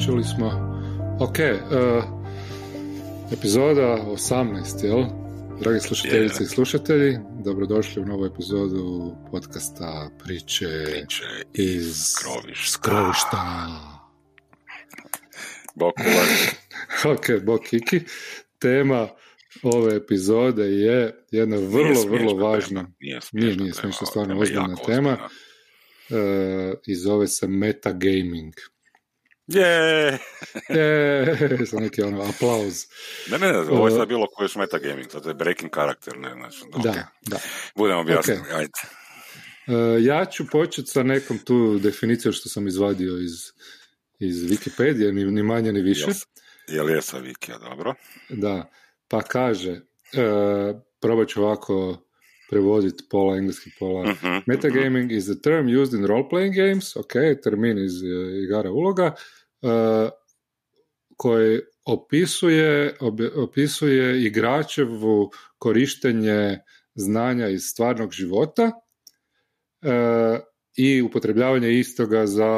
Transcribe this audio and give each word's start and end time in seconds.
počeli 0.00 0.24
smo. 0.24 0.46
Ok, 1.20 1.38
uh, 1.38 2.04
epizoda 3.32 3.98
18, 4.06 4.84
jel? 4.84 5.04
Dragi 5.60 5.80
slušateljice 5.80 6.42
i 6.42 6.46
slušatelji, 6.46 7.18
dobrodošli 7.44 8.02
u 8.02 8.06
novu 8.06 8.26
epizodu 8.26 9.16
podcasta 9.30 10.10
Priče, 10.24 10.66
Priče 10.84 11.24
iz 11.54 11.96
Skrovišta. 12.04 12.70
Skrovišta. 12.70 13.66
Bok 15.74 15.94
ok, 17.14 17.44
bok 17.44 17.60
Kiki. 17.62 18.00
Tema 18.58 19.08
ove 19.62 19.96
epizode 19.96 20.64
je 20.64 21.24
jedna 21.30 21.56
vrlo, 21.56 22.04
vrlo 22.08 22.34
važna. 22.34 22.86
Nije 23.00 23.20
Nije, 23.32 23.56
nije 23.56 23.72
smiješno, 23.72 24.06
stvarno 24.06 24.40
ozbiljna 24.40 24.76
tema. 24.86 25.18
Uh, 25.20 26.16
I 26.86 26.94
zove 26.94 27.26
se 27.26 27.46
metagaming. 27.46 28.54
Je. 29.50 30.18
Je, 30.68 31.66
sa 31.66 31.76
neki 31.76 32.02
ono 32.02 32.22
aplauz. 32.22 32.86
Ne, 33.30 33.38
ne, 33.38 33.52
ne, 33.52 33.58
ovo 33.58 33.88
je 33.88 33.94
sad 33.94 34.08
bilo 34.08 34.26
koji 34.26 34.46
je 34.46 34.58
metagaming, 34.58 35.06
to 35.06 35.28
je 35.28 35.34
breaking 35.34 35.70
karakter, 35.70 36.18
ne, 36.18 36.30
znači, 36.30 36.64
ok. 36.74 36.82
Da, 36.82 37.08
da. 37.26 37.38
Budemo 37.74 38.00
objasnili, 38.00 38.40
Ok. 38.40 38.52
ajde. 38.52 38.72
Uh, 39.66 40.04
ja 40.04 40.24
ću 40.24 40.46
početi 40.46 40.88
sa 40.88 41.02
nekom 41.02 41.38
tu 41.38 41.78
definicijom 41.78 42.32
što 42.32 42.48
sam 42.48 42.68
izvadio 42.68 43.18
iz, 43.18 43.32
iz 44.18 44.36
Wikipedije, 44.36 45.12
ni, 45.12 45.24
ni 45.24 45.42
manje 45.42 45.72
ni 45.72 45.82
više. 45.82 46.06
Jel, 46.68 46.88
jel 46.88 46.96
je 46.96 47.02
sa 47.02 47.18
Vikija, 47.18 47.58
dobro? 47.58 47.94
Da, 48.28 48.70
pa 49.08 49.22
kaže, 49.22 49.70
uh, 49.72 50.80
probat 51.00 51.28
ću 51.28 51.42
ovako 51.42 52.06
prevoditi 52.50 53.04
pola 53.10 53.36
engleski, 53.36 53.70
pola 53.78 54.10
mhm. 54.12 54.36
Metagaming 54.46 55.12
is 55.12 55.24
the 55.24 55.40
term 55.42 55.80
used 55.82 56.00
in 56.00 56.06
role-playing 56.06 56.54
games, 56.54 56.96
ok, 56.96 57.12
termin 57.42 57.78
iz 57.78 58.02
uh, 58.02 58.44
igara 58.44 58.70
uloga, 58.70 59.06
uh, 59.06 59.39
koji 61.16 61.60
opisuje, 61.84 62.96
opisuje 63.36 64.22
igračevu 64.26 65.30
korištenje 65.58 66.58
znanja 66.94 67.48
iz 67.48 67.62
stvarnog 67.64 68.12
života 68.12 68.70
uh, 69.82 70.40
i 70.76 71.02
upotrebljavanje 71.02 71.72
istoga 71.72 72.26
za 72.26 72.50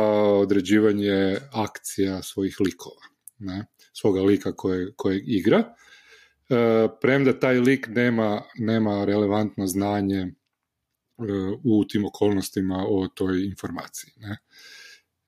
određivanje 0.44 1.36
akcija 1.53 2.22
svojih 2.22 2.56
likova, 2.61 3.03
ne? 3.39 3.66
svoga 3.92 4.22
lika 4.22 4.53
koje, 4.53 4.92
kojeg 4.97 5.22
igra. 5.27 5.59
Uh, 5.59 6.91
premda 7.00 7.39
taj 7.39 7.61
lik 7.61 7.89
nema, 7.89 8.42
nema 8.59 9.05
relevantno 9.05 9.66
znanje 9.66 10.20
e, 10.20 10.33
u 11.64 11.84
tim 11.84 12.05
okolnostima 12.05 12.84
o 12.89 13.09
toj 13.14 13.44
informaciji. 13.44 14.12
Ne? 14.16 14.39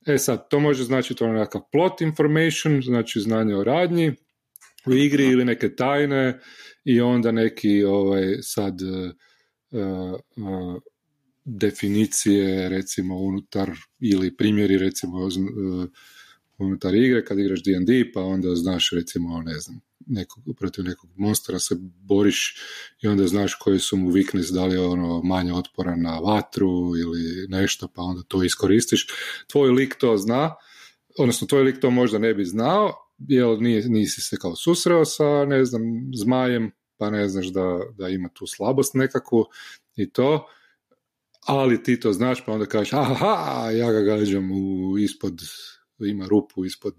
E 0.07 0.19
sad, 0.19 0.49
to 0.49 0.61
može 0.61 0.85
značiti 0.85 1.25
nekakav 1.25 1.61
plot 1.73 2.01
information, 2.01 2.83
znači 2.83 3.21
znanje 3.21 3.55
o 3.57 3.65
radnji 3.65 4.13
u 4.87 4.93
igri 4.93 5.25
ili 5.25 5.45
neke 5.45 5.77
tajne 5.77 6.41
i 6.85 7.01
onda 7.01 7.33
neki 7.33 7.85
ovaj 7.85 8.37
sad 8.43 8.83
e, 8.83 8.87
e, 8.87 9.81
definicije 11.45 12.69
recimo 12.69 13.17
unutar 13.17 13.71
ili 14.01 14.37
primjeri 14.37 14.79
recimo 14.79 15.19
e, 15.19 15.31
unutar 16.59 16.95
igre 16.95 17.25
kad 17.25 17.39
igraš 17.39 17.63
D&D 17.63 18.13
pa 18.15 18.21
onda 18.21 18.55
znaš 18.55 18.91
recimo 18.93 19.43
ne 19.43 19.59
znam 19.59 19.81
nekog, 20.07 20.45
protiv 20.59 20.85
nekog 20.85 21.11
monstera 21.17 21.59
se 21.59 21.75
boriš 21.81 22.57
i 23.03 23.09
onda 23.09 23.27
znaš 23.27 23.55
koji 23.55 23.79
su 23.79 23.97
mu 23.97 24.11
weakness, 24.11 24.53
da 24.53 24.65
li 24.65 24.75
je 24.75 24.81
ono 24.81 25.23
manje 25.23 25.53
otpora 25.53 25.97
na 25.97 26.19
vatru 26.19 26.97
ili 26.97 27.49
nešto, 27.49 27.89
pa 27.95 28.03
onda 28.03 28.23
to 28.29 28.43
iskoristiš. 28.45 29.07
Tvoj 29.47 29.71
lik 29.71 29.95
to 29.99 30.17
zna, 30.17 30.55
odnosno 31.19 31.47
tvoj 31.47 31.63
lik 31.63 31.81
to 31.81 31.91
možda 31.91 32.19
ne 32.19 32.35
bi 32.35 32.45
znao, 32.45 32.93
jer 33.19 33.61
nije, 33.61 33.89
nisi 33.89 34.21
se 34.21 34.37
kao 34.37 34.57
susreo 34.57 35.05
sa, 35.05 35.45
ne 35.45 35.65
znam, 35.65 35.83
zmajem, 36.15 36.71
pa 36.97 37.11
ne 37.11 37.29
znaš 37.29 37.47
da, 37.47 37.81
da 37.99 38.09
ima 38.09 38.29
tu 38.29 38.47
slabost 38.47 38.95
nekakvu 38.95 39.45
i 39.97 40.11
to, 40.11 40.47
ali 41.47 41.83
ti 41.83 42.01
to 42.01 42.13
znaš, 42.13 42.45
pa 42.47 42.53
onda 42.53 42.67
kažeš, 42.67 42.93
aha, 42.93 43.71
ja 43.71 43.93
ga 43.93 44.01
gađam 44.01 44.51
u, 44.53 44.99
ispod, 44.99 45.43
ima 45.99 46.27
rupu 46.27 46.65
ispod 46.65 46.95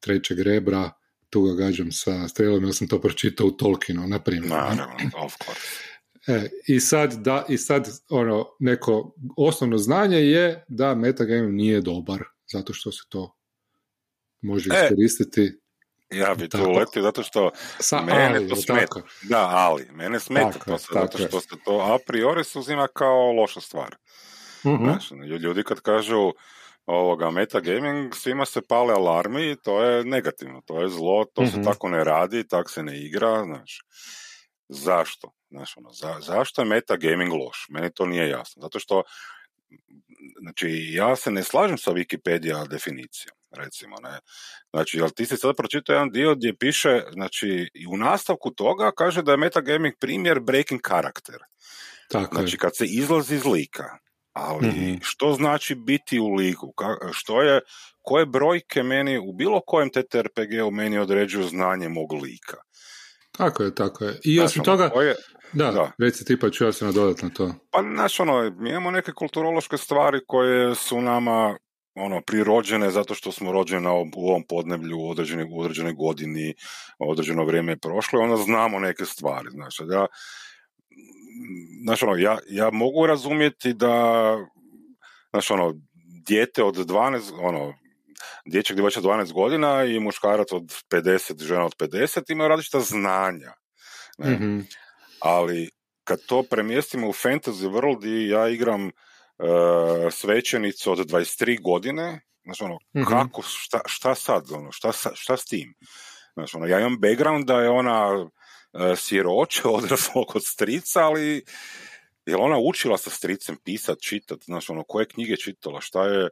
trećeg 0.00 0.40
rebra, 0.40 0.90
tu 1.30 1.42
ga 1.42 1.54
gađam 1.54 1.92
sa 1.92 2.28
strelom, 2.28 2.64
jer 2.64 2.74
sam 2.74 2.88
to 2.88 3.00
pročitao 3.00 3.46
u 3.46 3.50
Tolkienu, 3.50 4.06
na 4.06 4.18
primjer. 4.18 4.50
Naravno, 4.50 4.84
of 5.16 5.34
course. 5.44 5.60
E, 6.28 6.48
i 6.66 6.80
sad, 6.80 7.12
da, 7.14 7.44
i 7.48 7.58
sad 7.58 7.88
ono, 8.10 8.46
neko 8.60 9.14
osnovno 9.36 9.78
znanje 9.78 10.16
je 10.18 10.64
da 10.68 10.94
metagame 10.94 11.48
nije 11.48 11.80
dobar, 11.80 12.22
zato 12.52 12.72
što 12.72 12.92
se 12.92 13.02
to 13.08 13.36
može 14.40 14.70
E, 14.72 14.84
iskoristiti 14.84 15.60
Ja 16.10 16.34
bi 16.34 16.48
tu 16.48 16.58
Tako. 16.58 16.70
letio 16.70 17.02
zato 17.02 17.22
što 17.22 17.50
sa 17.80 18.00
mene 18.00 18.26
ali, 18.36 18.48
to 18.48 18.56
smeta. 18.56 18.80
tako? 18.80 19.02
Da, 19.22 19.48
ali, 19.48 19.86
mene 19.92 20.20
smeta 20.20 20.50
Tako 20.50 20.70
to 20.70 20.78
se, 20.78 20.86
tako 20.86 21.06
zato 21.06 21.18
što 21.18 21.40
se 21.40 21.48
to 21.64 21.72
a 21.80 21.98
priori 22.06 22.44
se 22.44 22.58
uzima 22.58 22.88
kao 22.88 23.32
loša 23.32 23.60
stvar. 23.60 23.96
Znaš, 24.62 25.10
lju- 25.10 25.38
ljudi 25.38 25.62
kad 25.62 25.80
kažu 25.80 26.32
ovoga 26.86 27.30
metagaming, 27.30 28.14
svima 28.14 28.46
se 28.46 28.60
pale 28.68 28.94
alarmi 28.94 29.50
i 29.50 29.56
to 29.56 29.82
je 29.82 30.04
negativno, 30.04 30.60
to 30.66 30.82
je 30.82 30.88
zlo, 30.88 31.24
to 31.34 31.46
se 31.46 31.56
Mhm. 31.56 31.64
tako 31.64 31.88
ne 31.88 32.04
radi, 32.04 32.48
tak 32.48 32.70
se 32.70 32.82
ne 32.82 33.00
igra, 33.00 33.44
znaš. 33.44 33.80
Zašto? 34.68 35.32
Znaš, 35.50 35.76
ono, 35.76 35.90
za, 35.90 36.16
zašto 36.20 36.62
je 36.62 36.66
metagaming 36.66 37.32
loš? 37.32 37.66
Meni 37.68 37.90
to 37.94 38.06
nije 38.06 38.28
jasno. 38.28 38.62
Zato 38.62 38.78
što, 38.78 39.02
znači, 40.40 40.68
ja 40.92 41.16
se 41.16 41.30
ne 41.30 41.42
slažem 41.42 41.78
sa 41.78 41.90
Wikipedia 41.90 42.68
definicijom, 42.68 43.36
recimo, 43.50 43.96
ne. 44.02 44.18
Znači, 44.72 44.98
jel 44.98 45.08
ti 45.10 45.26
si 45.26 45.36
sad 45.36 45.56
pročitao 45.56 45.92
jedan 45.94 46.10
dio 46.10 46.34
gdje 46.34 46.56
piše, 46.56 47.02
znači, 47.12 47.70
i 47.74 47.86
u 47.86 47.96
nastavku 47.96 48.50
toga 48.50 48.90
kaže 48.96 49.22
da 49.22 49.30
je 49.30 49.36
metagaming 49.36 49.94
primjer 50.00 50.40
breaking 50.40 50.80
karakter. 50.80 51.38
Tako 52.08 52.34
Znači, 52.34 52.54
je. 52.54 52.58
kad 52.58 52.76
se 52.76 52.84
izlazi 52.86 53.34
iz 53.34 53.44
lika, 53.44 53.84
ali 54.36 54.68
Mhm. 54.68 54.94
što 55.02 55.32
znači 55.32 55.74
biti 55.74 56.20
u 56.20 56.34
liku? 56.34 56.72
Ka- 56.76 57.10
što 57.12 57.42
je, 57.42 57.60
koje 58.02 58.26
brojke 58.26 58.82
meni 58.82 59.18
u 59.18 59.32
bilo 59.32 59.60
kojem 59.66 59.90
TTRPG-u 59.90 60.70
meni 60.70 60.98
određuju 60.98 61.44
znanje 61.44 61.88
mog 61.88 62.12
lika? 62.12 62.56
Tako 63.32 63.62
je, 63.62 63.74
tako 63.74 64.04
je. 64.04 64.20
I 64.24 64.40
osim 64.40 64.62
ono, 64.62 64.72
toga, 64.72 64.90
koje- 64.90 65.16
da, 65.52 65.70
da. 65.70 65.92
reci 65.98 66.24
ti 66.24 66.38
pa 66.38 66.50
ću 66.50 66.64
ja 66.64 66.72
se 66.72 66.84
nadodat 66.84 67.22
na 67.22 67.28
to. 67.30 67.54
pa, 67.70 67.82
znaš, 67.82 68.20
ono, 68.20 68.50
mi 68.50 68.70
imamo 68.70 68.90
neke 68.90 69.12
kulturološke 69.12 69.76
stvari 69.76 70.20
koje 70.26 70.74
su 70.74 71.00
nama 71.00 71.56
ono, 71.94 72.20
prirođene 72.20 72.90
zato 72.90 73.14
što 73.14 73.32
smo 73.32 73.52
rođeni 73.52 73.82
na 73.82 73.90
ovom- 73.92 74.12
u 74.16 74.28
ovom 74.28 74.42
podneblju 74.48 74.98
u 74.98 75.10
određenoj, 75.10 75.46
u 75.50 75.60
određenoj 75.60 75.92
godini, 75.92 76.54
određeno 76.98 77.44
vrijeme 77.44 77.72
je 77.72 77.78
prošlo 77.78 78.20
i 78.20 78.24
onda 78.24 78.36
znamo 78.36 78.78
neke 78.78 79.04
stvari, 79.04 79.48
sad 79.70 79.88
ja, 79.90 80.06
znaš, 81.82 82.02
ono, 82.02 82.16
ja, 82.16 82.38
ja 82.48 82.70
mogu 82.70 83.06
razumjeti 83.06 83.72
da, 83.72 84.36
znaš, 85.30 85.50
ono, 85.50 85.74
dijete 86.26 86.62
od 86.62 86.74
12, 86.74 87.32
ono, 87.40 87.74
dječak 88.46 88.74
djevojčak 88.74 89.04
od 89.04 89.10
12 89.10 89.32
godina 89.32 89.84
i 89.84 90.00
muškarac 90.00 90.52
od 90.52 90.62
50, 90.90 91.42
žena 91.42 91.64
od 91.64 91.76
50 91.78 92.32
imaju 92.32 92.48
različita 92.48 92.80
znanja. 92.80 93.52
Ne? 94.18 94.30
Mhm. 94.30 94.60
ali 95.20 95.70
kad 96.04 96.18
to 96.26 96.42
premjestimo 96.42 97.08
u 97.08 97.12
fantasy 97.12 97.70
world 97.70 98.06
i 98.06 98.28
ja 98.28 98.48
igram 98.48 98.84
uh, 98.84 98.92
svećenicu 100.12 100.92
od 100.92 100.98
23 100.98 101.62
godine, 101.62 102.20
znači 102.44 102.64
ono, 102.64 102.78
Mhm. 102.96 103.08
kako, 103.08 103.42
šta, 103.42 103.80
šta 103.86 104.14
sad, 104.14 104.50
ono, 104.50 104.72
šta, 104.72 104.92
šta 105.14 105.36
s 105.36 105.44
tim? 105.44 105.74
Znači 106.34 106.56
ono, 106.56 106.66
ja 106.66 106.80
imam 106.80 106.98
background 107.00 107.46
da 107.46 107.60
je 107.60 107.68
ona 107.70 108.28
uh, 108.76 108.98
siroče 108.98 109.62
odrasla 109.78 110.24
kod 110.28 110.42
strica, 110.44 111.00
ali 111.00 111.42
je 112.26 112.36
ona 112.36 112.58
učila 112.58 112.98
sa 112.98 113.10
stricem 113.10 113.56
pisat, 113.64 113.98
čitat, 114.00 114.38
znači 114.44 114.72
ono, 114.72 114.84
koje 114.84 115.06
knjige 115.06 115.36
čitala, 115.36 115.80
šta 115.80 116.04
je, 116.04 116.28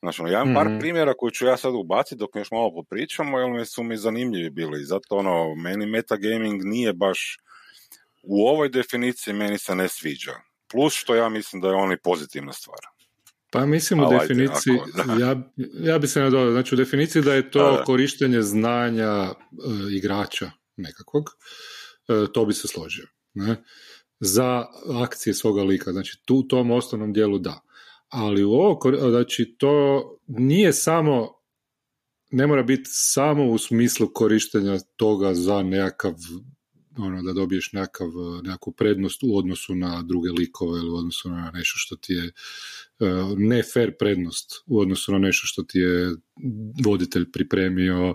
znači 0.00 0.20
ono, 0.22 0.30
ja 0.30 0.42
imam 0.42 0.54
par 0.54 0.68
Mhm. 0.68 0.78
primjera 0.78 1.14
koji 1.14 1.32
ću 1.32 1.46
ja 1.46 1.56
sad 1.56 1.72
ubaciti 1.74 2.16
dok 2.18 2.30
još 2.36 2.50
malo 2.50 2.72
popričamo, 2.72 3.38
jer 3.38 3.50
mi 3.50 3.66
su 3.66 3.82
mi 3.82 3.96
zanimljivi 3.96 4.50
bili, 4.50 4.84
zato 4.84 5.16
ono, 5.16 5.54
meni 5.54 5.86
metagaming 5.86 6.64
nije 6.64 6.92
baš 6.92 7.36
u 8.22 8.46
ovoj 8.46 8.68
definiciji 8.68 9.34
meni 9.34 9.58
se 9.58 9.74
ne 9.74 9.88
sviđa. 9.88 10.32
Plus 10.68 10.94
što 10.94 11.14
ja 11.14 11.28
mislim 11.28 11.62
da 11.62 11.68
je 11.68 11.74
on 11.74 11.92
i 11.92 11.96
pozitivna 11.96 12.52
stvar. 12.52 12.78
Pa 13.50 13.66
mislim 13.66 14.00
u 14.00 14.08
definiciji, 14.10 14.74
ako- 14.94 15.20
ja, 15.20 15.36
ja 15.82 15.98
bi 15.98 16.08
se 16.08 16.20
nadodao, 16.20 16.52
znači 16.52 16.74
u 16.74 16.78
definiciji 16.78 17.22
da 17.22 17.34
je 17.34 17.50
to 17.50 17.82
korištenje 17.86 18.42
znanja 18.42 19.06
e, 19.06 19.32
igrača 19.92 20.50
nekakvog, 20.76 21.24
e, 21.24 21.34
to 22.32 22.46
bi 22.46 22.52
se 22.52 22.68
složio. 22.68 23.06
Ne? 23.34 23.64
Za 24.20 24.66
akcije 25.02 25.34
svoga 25.34 25.62
lika, 25.62 25.92
znači 25.92 26.22
tu 26.24 26.36
u 26.36 26.42
tom 26.42 26.70
osnovnom 26.70 27.12
dijelu 27.12 27.38
da. 27.38 27.60
Ali 28.08 28.44
u 28.44 28.50
ovo, 28.50 28.80
znači 29.10 29.56
to 29.58 30.02
nije 30.26 30.72
samo, 30.72 31.28
ne 32.30 32.46
mora 32.46 32.62
biti 32.62 32.84
samo 32.86 33.50
u 33.50 33.58
smislu 33.58 34.08
korištenja 34.14 34.78
toga 34.96 35.34
za 35.34 35.62
nekakav 35.62 36.14
ono, 36.98 37.22
da 37.22 37.32
dobiješ 37.32 37.72
nekakav, 37.72 38.08
nekakvu 38.42 38.72
prednost 38.72 39.20
u 39.22 39.38
odnosu 39.38 39.74
na 39.74 40.02
druge 40.02 40.30
likove 40.30 40.78
ili 40.78 40.90
u 40.90 40.96
odnosu 40.96 41.30
na 41.30 41.50
nešto 41.54 41.74
što 41.76 41.96
ti 41.96 42.12
je 42.12 42.32
ne 43.36 43.62
fair 43.62 43.96
prednost 43.98 44.62
u 44.66 44.80
odnosu 44.80 45.12
na 45.12 45.18
nešto 45.18 45.46
što 45.46 45.62
ti 45.62 45.78
je 45.78 46.10
voditelj 46.84 47.30
pripremio 47.32 48.14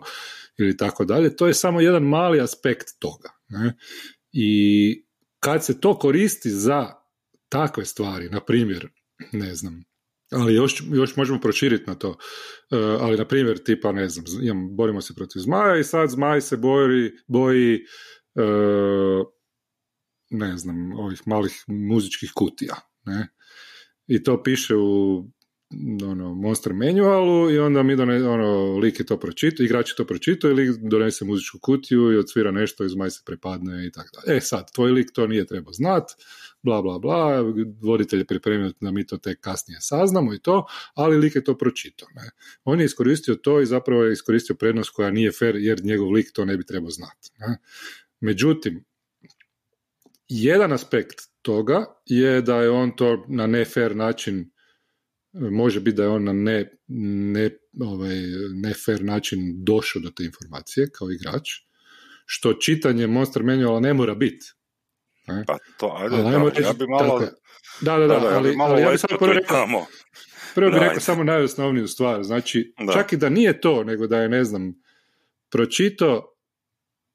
ili 0.58 0.78
tako 0.78 1.06
dalje. 1.06 1.36
To 1.36 1.48
je 1.48 1.54
samo 1.54 1.82
jedan 1.82 2.04
mali 2.04 2.42
aspekt 2.42 2.88
toga. 3.00 3.30
Ne? 3.50 3.78
I 4.32 5.04
kad 5.40 5.66
se 5.66 5.82
to 5.82 5.98
koristi 5.98 6.50
za 6.50 6.94
takve 7.50 7.86
stvari, 7.86 8.30
na 8.30 8.40
primjer, 8.40 8.88
ne 9.32 9.56
znam, 9.56 9.84
ali 10.32 10.54
još, 10.54 10.84
još 10.94 11.16
možemo 11.16 11.40
proširiti 11.40 11.84
na 11.88 11.96
to. 11.96 12.10
Uh, 12.10 12.18
ali, 12.80 13.18
na 13.18 13.28
primjer, 13.28 13.58
tipa, 13.64 13.92
ne 13.92 14.10
znam, 14.10 14.26
imam, 14.42 14.76
borimo 14.76 15.02
se 15.02 15.16
protiv 15.16 15.40
zmaja 15.40 15.78
i 15.80 15.84
sad 15.84 16.10
zmaj 16.10 16.42
se 16.42 16.58
boji, 16.58 17.12
boji 17.28 17.80
ne 20.30 20.58
znam, 20.58 20.92
ovih 20.94 21.22
malih 21.26 21.64
muzičkih 21.68 22.32
kutija. 22.36 22.76
Ne? 23.06 23.28
I 24.08 24.24
to 24.24 24.44
piše 24.44 24.76
u 24.76 25.24
ono, 26.06 26.34
Monster 26.36 26.74
Manualu 26.74 27.52
i 27.52 27.60
onda 27.60 27.84
mi 27.84 27.96
done, 27.96 28.24
ono, 28.24 28.78
lik 28.78 29.00
je 29.00 29.06
to 29.06 29.20
pročito, 29.20 29.64
igrač 29.64 29.90
je 29.90 29.96
to 29.96 30.06
pročito 30.06 30.50
i 30.50 30.54
lik 30.54 30.78
donese 30.82 31.26
muzičku 31.26 31.60
kutiju 31.60 32.12
i 32.12 32.18
odsvira 32.18 32.52
nešto 32.52 32.86
i 32.86 32.90
zmaj 32.90 33.10
se 33.10 33.22
prepadne 33.26 33.88
i 33.88 33.92
tako 33.92 34.10
dalje. 34.14 34.38
E 34.38 34.42
sad, 34.42 34.72
tvoj 34.72 34.92
lik 34.92 35.12
to 35.14 35.28
nije 35.28 35.46
trebao 35.46 35.74
znat, 35.74 36.04
bla 36.62 36.82
bla 36.82 37.00
bla, 37.00 37.44
voditelj 37.82 38.20
je 38.20 38.26
pripremio 38.26 38.72
da 38.82 38.92
mi 38.92 39.08
to 39.08 39.18
tek 39.18 39.40
kasnije 39.40 39.78
saznamo 39.82 40.34
i 40.34 40.40
to, 40.40 40.66
ali 40.94 41.18
lik 41.18 41.36
je 41.36 41.44
to 41.44 41.58
pročitao. 41.58 42.08
Ne? 42.16 42.32
On 42.64 42.80
je 42.80 42.86
iskoristio 42.86 43.36
to 43.36 43.62
i 43.62 43.66
zapravo 43.66 44.04
je 44.04 44.14
iskoristio 44.14 44.56
prednost 44.56 44.90
koja 44.90 45.12
nije 45.12 45.32
fair 45.32 45.56
jer 45.56 45.84
njegov 45.84 46.12
lik 46.12 46.32
to 46.34 46.46
ne 46.46 46.58
bi 46.58 46.66
trebao 46.66 46.90
znati. 46.90 47.30
Ne? 47.40 47.58
Međutim, 48.20 48.86
jedan 50.28 50.74
aspekt 50.74 51.16
toga 51.42 51.86
je 52.06 52.42
da 52.42 52.62
je 52.62 52.70
on 52.70 52.96
to 52.96 53.26
na 53.28 53.48
ne 53.48 53.66
fair 53.66 53.96
način 53.96 54.52
može 55.34 55.80
biti 55.80 55.98
da 55.98 56.04
je 56.04 56.10
on 56.10 56.24
na 56.24 56.34
ne, 56.34 56.72
ne, 56.88 57.50
ovaj, 57.82 58.16
ne 58.54 58.74
fair 58.86 59.04
način 59.04 59.40
došao 59.64 60.02
do 60.02 60.10
te 60.10 60.24
informacije 60.24 60.88
kao 60.92 61.12
igrač, 61.12 61.50
što 62.26 62.54
čitanje 62.54 63.08
Monster 63.08 63.44
Manuala 63.44 63.80
ne 63.80 63.94
mora 63.94 64.16
biti. 64.16 64.46
Pa 65.48 65.58
to, 65.78 65.96
ajde, 65.98 66.18
da, 66.18 66.30
ja 66.62 66.74
bi 66.74 66.88
malo... 66.88 67.20
da, 67.82 67.98
da, 67.98 68.08
da, 68.08 68.16
ali, 68.16 68.56
ali 68.60 68.82
ja 68.82 68.92
bi 68.92 68.98
samo 68.98 69.18
prvo 69.20 69.34
rekao, 69.34 69.68
prvo 70.56 70.72
bih 70.72 70.80
rekao 70.82 71.00
samo 71.00 71.24
najosnovniju 71.24 71.88
stvar, 71.88 72.24
znači, 72.24 72.74
čak 72.94 73.14
i 73.14 73.18
da 73.18 73.30
nije 73.30 73.62
to, 73.62 73.84
nego 73.84 74.08
da 74.08 74.18
je, 74.22 74.30
ne 74.30 74.44
znam, 74.44 74.74
pročito 75.50 76.29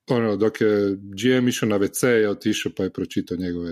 ono, 0.06 0.36
dok 0.36 0.60
je 0.60 0.96
GM 0.96 1.48
išao 1.48 1.68
na 1.68 1.78
WC 1.78 2.06
je 2.06 2.30
otišao 2.30 2.72
pa 2.76 2.82
je 2.82 2.90
pročitao 2.90 3.36
njegove 3.36 3.70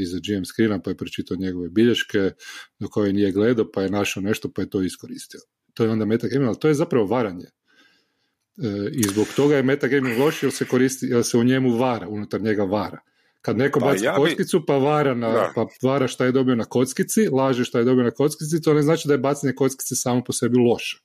iza 0.00 0.18
GM 0.18 0.44
skrina 0.44 0.80
pa 0.82 0.90
je 0.90 0.96
pročitao 0.96 1.36
njegove 1.36 1.68
bilješke 1.68 2.30
do 2.78 2.88
koje 2.88 3.12
nije 3.12 3.32
gledao 3.32 3.70
pa 3.74 3.82
je 3.82 3.90
našao 3.90 4.22
nešto 4.22 4.50
pa 4.54 4.62
je 4.62 4.70
to 4.70 4.82
iskoristio. 4.82 5.40
To 5.74 5.84
je 5.84 5.90
onda 5.90 6.04
metagaming, 6.04 6.48
ali 6.48 6.58
to 6.58 6.68
je 6.68 6.74
zapravo 6.74 7.06
varanje. 7.06 7.44
E, 7.44 8.90
I 8.92 9.02
zbog 9.02 9.26
toga 9.36 9.56
je 9.56 9.62
metagaming 9.62 10.18
loš 10.18 10.42
jer 10.42 10.52
se 10.52 10.64
koristi, 10.64 11.06
jer 11.06 11.24
se 11.24 11.38
u 11.38 11.44
njemu 11.44 11.76
vara, 11.76 12.08
unutar 12.08 12.40
njega 12.40 12.62
vara. 12.62 12.98
Kad 13.40 13.56
neko 13.56 13.80
pa 13.80 13.86
baci 13.86 14.04
ja 14.04 14.16
kockicu 14.16 14.66
pa 14.66 14.76
vara, 14.76 15.14
na, 15.14 15.52
pa 15.54 15.66
vara 15.82 16.08
šta 16.08 16.24
je 16.24 16.32
dobio 16.32 16.54
na 16.54 16.64
kockici, 16.64 17.28
laže 17.28 17.64
šta 17.64 17.78
je 17.78 17.84
dobio 17.84 18.04
na 18.04 18.10
kockici, 18.10 18.62
to 18.62 18.74
ne 18.74 18.82
znači 18.82 19.08
da 19.08 19.14
je 19.14 19.18
bacanje 19.18 19.52
kockice 19.52 19.94
samo 19.94 20.24
po 20.24 20.32
sebi 20.32 20.58
loše. 20.58 20.98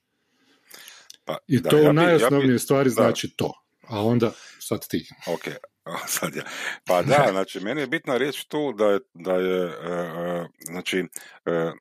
Pa, 1.24 1.38
I 1.46 1.62
to 1.62 1.90
u 1.90 1.92
najosnovnijoj 1.92 2.58
stvari 2.58 2.90
znači 2.90 3.34
to 3.36 3.63
a 3.88 4.02
onda 4.02 4.32
sad 4.60 4.88
ti. 4.88 5.08
Ok, 5.26 5.44
sad 6.18 6.36
ja. 6.36 6.42
Pa 6.86 7.02
da, 7.02 7.28
znači, 7.30 7.60
meni 7.60 7.80
je 7.80 7.86
bitna 7.86 8.16
riječ 8.16 8.44
tu 8.44 8.72
da 8.72 8.86
je, 8.86 9.00
da 9.14 9.32
je 9.32 9.64
uh, 9.66 10.46
znači, 10.66 11.00
uh, 11.00 11.72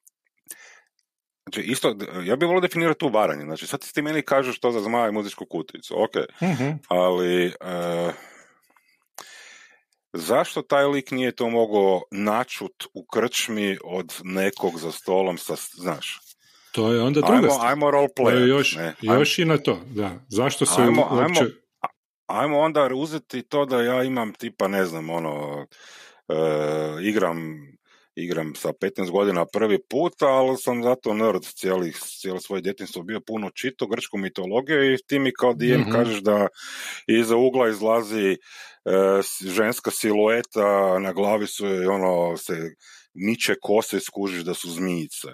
Znači, 1.44 1.62
isto, 1.62 1.96
ja 2.24 2.36
bih 2.36 2.48
volio 2.48 2.62
definirati 2.62 3.00
tu 3.00 3.10
varanje. 3.10 3.44
Znači, 3.44 3.68
sad 3.68 3.92
ti 3.94 4.02
meni 4.02 4.22
kažeš 4.22 4.60
to 4.60 4.72
za 4.72 4.80
zmaja 4.80 5.10
i 5.10 5.12
muzičku 5.12 5.46
kuticu, 5.46 6.04
ok, 6.04 6.16
uh 6.42 6.76
ali 6.88 7.48
uh, 7.48 8.14
zašto 10.14 10.62
taj 10.62 10.86
lik 10.86 11.12
nije 11.12 11.36
to 11.36 11.50
mogao 11.50 12.02
načut 12.12 12.86
u 12.94 13.06
krčmi 13.06 13.78
od 13.84 14.20
nekog 14.24 14.80
za 14.80 14.92
stolom 14.92 15.38
sa, 15.38 15.56
znaš? 15.74 16.20
To 16.72 16.94
je 16.94 17.02
onda 17.02 17.22
druga 17.22 17.36
ajmo, 17.36 17.58
Ajmo 17.62 17.92
role 17.92 18.08
play. 18.18 18.48
Još, 18.48 18.76
ne? 18.76 18.96
još 19.02 19.40
i 19.40 19.46
na 19.46 19.58
to, 19.58 19.80
da. 19.86 20.12
Zašto 20.30 20.66
se 20.66 20.82
ajmo, 20.82 21.02
uopće... 21.12 21.40
Ajmo, 21.40 21.52
ajmo 22.33 22.59
onda 22.59 22.89
uzeti 22.95 23.41
to 23.41 23.65
da 23.65 23.81
ja 23.81 24.03
imam 24.03 24.33
tipa, 24.33 24.68
ne 24.68 24.85
znam, 24.85 25.09
ono, 25.09 25.65
e, 26.27 26.35
igram 27.01 27.68
igram 28.15 28.56
sa 28.56 28.69
15 28.69 29.12
godina 29.12 29.45
prvi 29.45 29.80
put, 29.89 30.21
ali 30.21 30.57
sam 30.57 30.83
zato 30.83 31.13
nerd 31.13 31.44
cijeli, 31.44 31.91
cijelo 31.91 32.39
svoje 32.39 32.62
djetinstvo 32.62 33.03
bio 33.03 33.19
puno 33.19 33.50
čito 33.50 33.88
grčku 33.88 34.18
mitologiju 34.18 34.94
i 34.94 34.97
ti 35.07 35.19
mi 35.19 35.31
kao 35.33 35.53
DM 35.53 35.80
mm 35.80 35.91
kažeš 35.91 36.19
da 36.21 36.47
iza 37.07 37.35
ugla 37.35 37.69
izlazi 37.69 38.31
e, 38.31 38.38
ženska 39.41 39.91
silueta, 39.91 41.00
na 41.00 41.13
glavi 41.13 41.47
su 41.47 41.65
ono 41.65 42.38
se 42.38 42.75
niče 43.13 43.56
kose 43.62 44.00
skužiš 44.00 44.44
da 44.44 44.53
su 44.53 44.71
zmijice. 44.71 45.27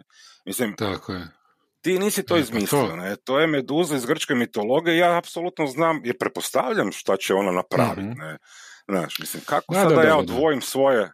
Mislim, 0.46 0.76
Tako 0.76 1.14
je 1.14 1.39
ti 1.82 2.00
nisi 2.00 2.26
to 2.26 2.36
e, 2.36 2.38
pa 2.38 2.42
izmislio, 2.42 2.96
ne? 2.96 3.16
To 3.16 3.40
je 3.40 3.48
meduza 3.48 3.96
iz 3.96 4.06
grčke 4.06 4.36
mitologije, 4.36 4.98
ja 4.98 5.18
apsolutno 5.18 5.68
znam, 5.68 6.02
jer 6.04 6.18
pretpostavljam 6.18 6.92
šta 6.92 7.18
će 7.18 7.34
ona 7.34 7.52
napraviti, 7.52 8.02
mm 8.02 8.18
ne? 8.18 8.38
Znaš, 8.88 9.20
mislim, 9.20 9.44
kako 9.46 9.74
da, 9.74 9.82
sada 9.82 9.96
da, 9.96 10.02
ja 10.02 10.18
odvojim 10.18 10.62
svoje, 10.62 11.12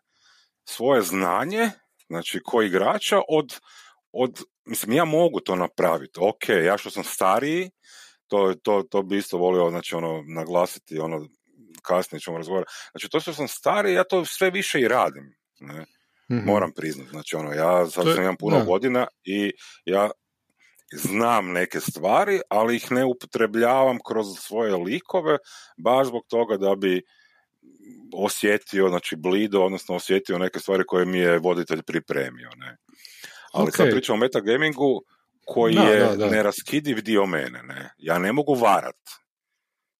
svoje 0.65 1.01
znanje, 1.01 1.69
znači, 2.07 2.39
ko 2.43 2.61
igrača, 2.61 3.21
od, 3.29 3.59
od, 4.11 4.43
mislim, 4.65 4.93
ja 4.93 5.05
mogu 5.05 5.39
to 5.39 5.55
napraviti, 5.55 6.19
ok, 6.21 6.49
ja 6.65 6.77
što 6.77 6.89
sam 6.89 7.03
stariji, 7.03 7.71
to, 8.27 8.53
to, 8.63 8.83
to 8.89 9.03
bi 9.03 9.17
isto 9.17 9.37
volio, 9.37 9.69
znači, 9.69 9.95
ono, 9.95 10.23
naglasiti, 10.27 10.99
ono, 10.99 11.27
kasnije 11.81 12.19
ćemo 12.19 12.37
razgovarati, 12.37 12.71
znači, 12.91 13.09
to 13.09 13.19
što 13.19 13.33
sam 13.33 13.47
stariji, 13.47 13.93
ja 13.93 14.03
to 14.03 14.25
sve 14.25 14.49
više 14.49 14.79
i 14.79 14.87
radim, 14.87 15.35
ne? 15.59 15.85
Mhm. 16.31 16.45
Moram 16.45 16.71
priznati, 16.75 17.09
znači 17.09 17.35
ono, 17.35 17.51
ja 17.51 17.85
sad 17.85 18.05
sam 18.15 18.23
imam 18.23 18.37
puno 18.37 18.65
godina 18.65 19.07
i 19.23 19.51
ja 19.85 20.09
znam 20.93 21.51
neke 21.51 21.79
stvari, 21.79 22.39
ali 22.49 22.75
ih 22.75 22.91
ne 22.91 23.05
upotrebljavam 23.05 23.97
kroz 24.07 24.25
svoje 24.39 24.75
likove, 24.75 25.37
baš 25.77 26.07
zbog 26.07 26.23
toga 26.27 26.57
da 26.57 26.75
bi 26.75 27.01
osjetio, 28.13 28.89
znači 28.89 29.15
blido, 29.15 29.61
odnosno 29.61 29.95
osjetio 29.95 30.37
neke 30.37 30.59
stvari 30.59 30.83
koje 30.87 31.05
mi 31.05 31.19
je 31.19 31.39
voditelj 31.39 31.81
pripremio. 31.81 32.49
Ne? 32.57 32.77
Ali 33.53 33.67
okay. 33.67 33.77
sad 33.77 33.89
pričam 33.91 34.15
o 34.15 34.19
metagamingu 34.19 35.01
koji 35.45 35.75
je 35.75 36.17
neraskidiv 36.17 37.01
dio 37.01 37.25
mene. 37.25 37.63
Ne? 37.63 37.93
Ja 37.97 38.19
ne 38.19 38.33
mogu 38.33 38.53
varat. 38.53 38.95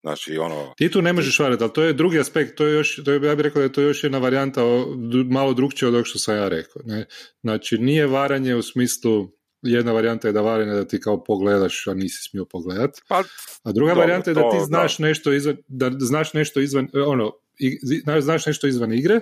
Znači, 0.02 0.38
ono... 0.38 0.74
Ti 0.78 0.92
tu 0.92 1.02
ne 1.02 1.14
možeš 1.14 1.40
varati, 1.40 1.64
ali 1.64 1.74
to 1.74 1.84
je 1.84 1.94
drugi 1.94 2.20
aspekt, 2.20 2.58
to 2.58 2.66
je 2.66 2.74
još, 2.74 3.04
to 3.06 3.12
je, 3.12 3.22
ja 3.24 3.36
bih 3.36 3.44
rekao 3.44 3.60
da 3.60 3.64
je 3.64 3.74
to 3.74 3.82
još 3.82 4.04
jedna 4.04 4.18
varijanta 4.18 4.62
malo 5.30 5.54
drugčija 5.54 5.88
od 5.90 5.94
ovog 5.94 6.08
što 6.08 6.20
sam 6.20 6.36
ja 6.36 6.48
rekao. 6.48 6.82
Ne? 6.86 7.06
Znači, 7.42 7.78
nije 7.78 8.08
varanje 8.08 8.56
u 8.56 8.62
smislu 8.62 9.32
jedna 9.66 9.92
varijanta 9.92 10.28
je 10.28 10.32
da 10.32 10.42
varene 10.42 10.74
da 10.74 10.88
ti 10.88 11.00
kao 11.00 11.24
pogledaš, 11.24 11.88
a 11.88 11.94
nisi 11.94 12.30
smio 12.30 12.46
pogledat. 12.46 13.02
Pa, 13.08 13.24
a 13.64 13.72
druga 13.72 13.94
varijanta 13.94 14.32
je 14.32 14.34
da 14.34 14.50
ti 14.52 14.58
znaš 14.66 15.00
nešto 15.00 15.34
izvan, 15.34 15.58
da 15.68 15.92
znaš 16.00 16.34
nešto 16.34 16.60
izvan, 16.60 16.88
ono, 17.08 17.32
znaš 18.22 18.46
nešto 18.46 18.68
izvan 18.68 18.94
igre, 18.94 19.20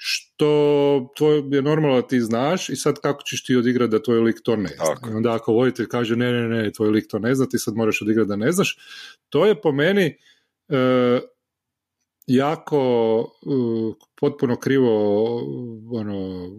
što 0.00 1.12
tvoj, 1.16 1.42
je 1.50 1.62
normalno 1.62 2.00
da 2.00 2.06
ti 2.06 2.20
znaš 2.20 2.68
i 2.68 2.76
sad 2.76 3.00
kako 3.00 3.22
ćeš 3.22 3.44
ti 3.44 3.56
odigrati 3.56 3.90
da 3.90 4.02
tvoj 4.02 4.20
lik 4.20 4.36
to 4.42 4.56
ne 4.56 4.68
zna. 4.68 5.16
Onda 5.16 5.34
ako 5.34 5.52
voditelj 5.52 5.86
kaže 5.86 6.16
ne, 6.16 6.32
ne, 6.32 6.48
ne, 6.48 6.72
tvoj 6.72 6.90
lik 6.90 7.04
to 7.08 7.18
ne 7.18 7.34
zna, 7.34 7.46
ti 7.46 7.58
sad 7.58 7.74
moraš 7.74 8.02
odigrati 8.02 8.28
da 8.28 8.36
ne 8.36 8.52
znaš. 8.52 8.78
To 9.28 9.46
je 9.46 9.60
po 9.60 9.72
meni 9.72 10.16
e, 10.68 11.20
jako 12.28 13.20
uh, 13.20 13.94
potpuno 14.20 14.56
krivo 14.56 14.90
ono, 15.92 16.50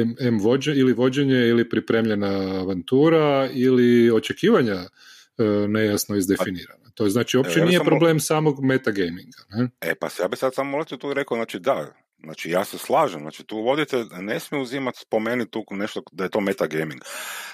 em, 0.00 0.14
em 0.20 0.38
vođe, 0.38 0.72
ili 0.74 0.92
vođenje 0.92 1.48
ili 1.48 1.68
pripremljena 1.68 2.60
avantura 2.60 3.48
ili 3.52 4.10
očekivanja 4.10 4.76
uh, 4.76 5.70
nejasno 5.70 6.16
izdefinirana. 6.16 6.90
To 6.94 7.04
je 7.04 7.10
znači 7.10 7.36
uopće 7.36 7.64
nije 7.64 7.80
problem 7.84 8.20
samog 8.20 8.64
metagaminga. 8.64 9.38
Ne? 9.50 9.68
E 9.80 9.94
pa 9.94 10.08
ja 10.20 10.28
bi 10.28 10.36
sad 10.36 10.54
samo 10.54 10.84
tu 10.84 11.14
rekao, 11.14 11.36
znači 11.36 11.58
da, 11.58 11.92
Znači 12.24 12.50
ja 12.50 12.64
se 12.64 12.78
slažem, 12.78 13.20
znači 13.20 13.44
tu 13.44 13.56
vodite, 13.56 14.04
ne 14.20 14.40
smije 14.40 14.62
uzimati 14.62 14.98
spomenuti 14.98 15.50
tu 15.50 15.64
nešto 15.70 16.02
da 16.12 16.24
je 16.24 16.30
to 16.30 16.40
metagaming. 16.40 17.00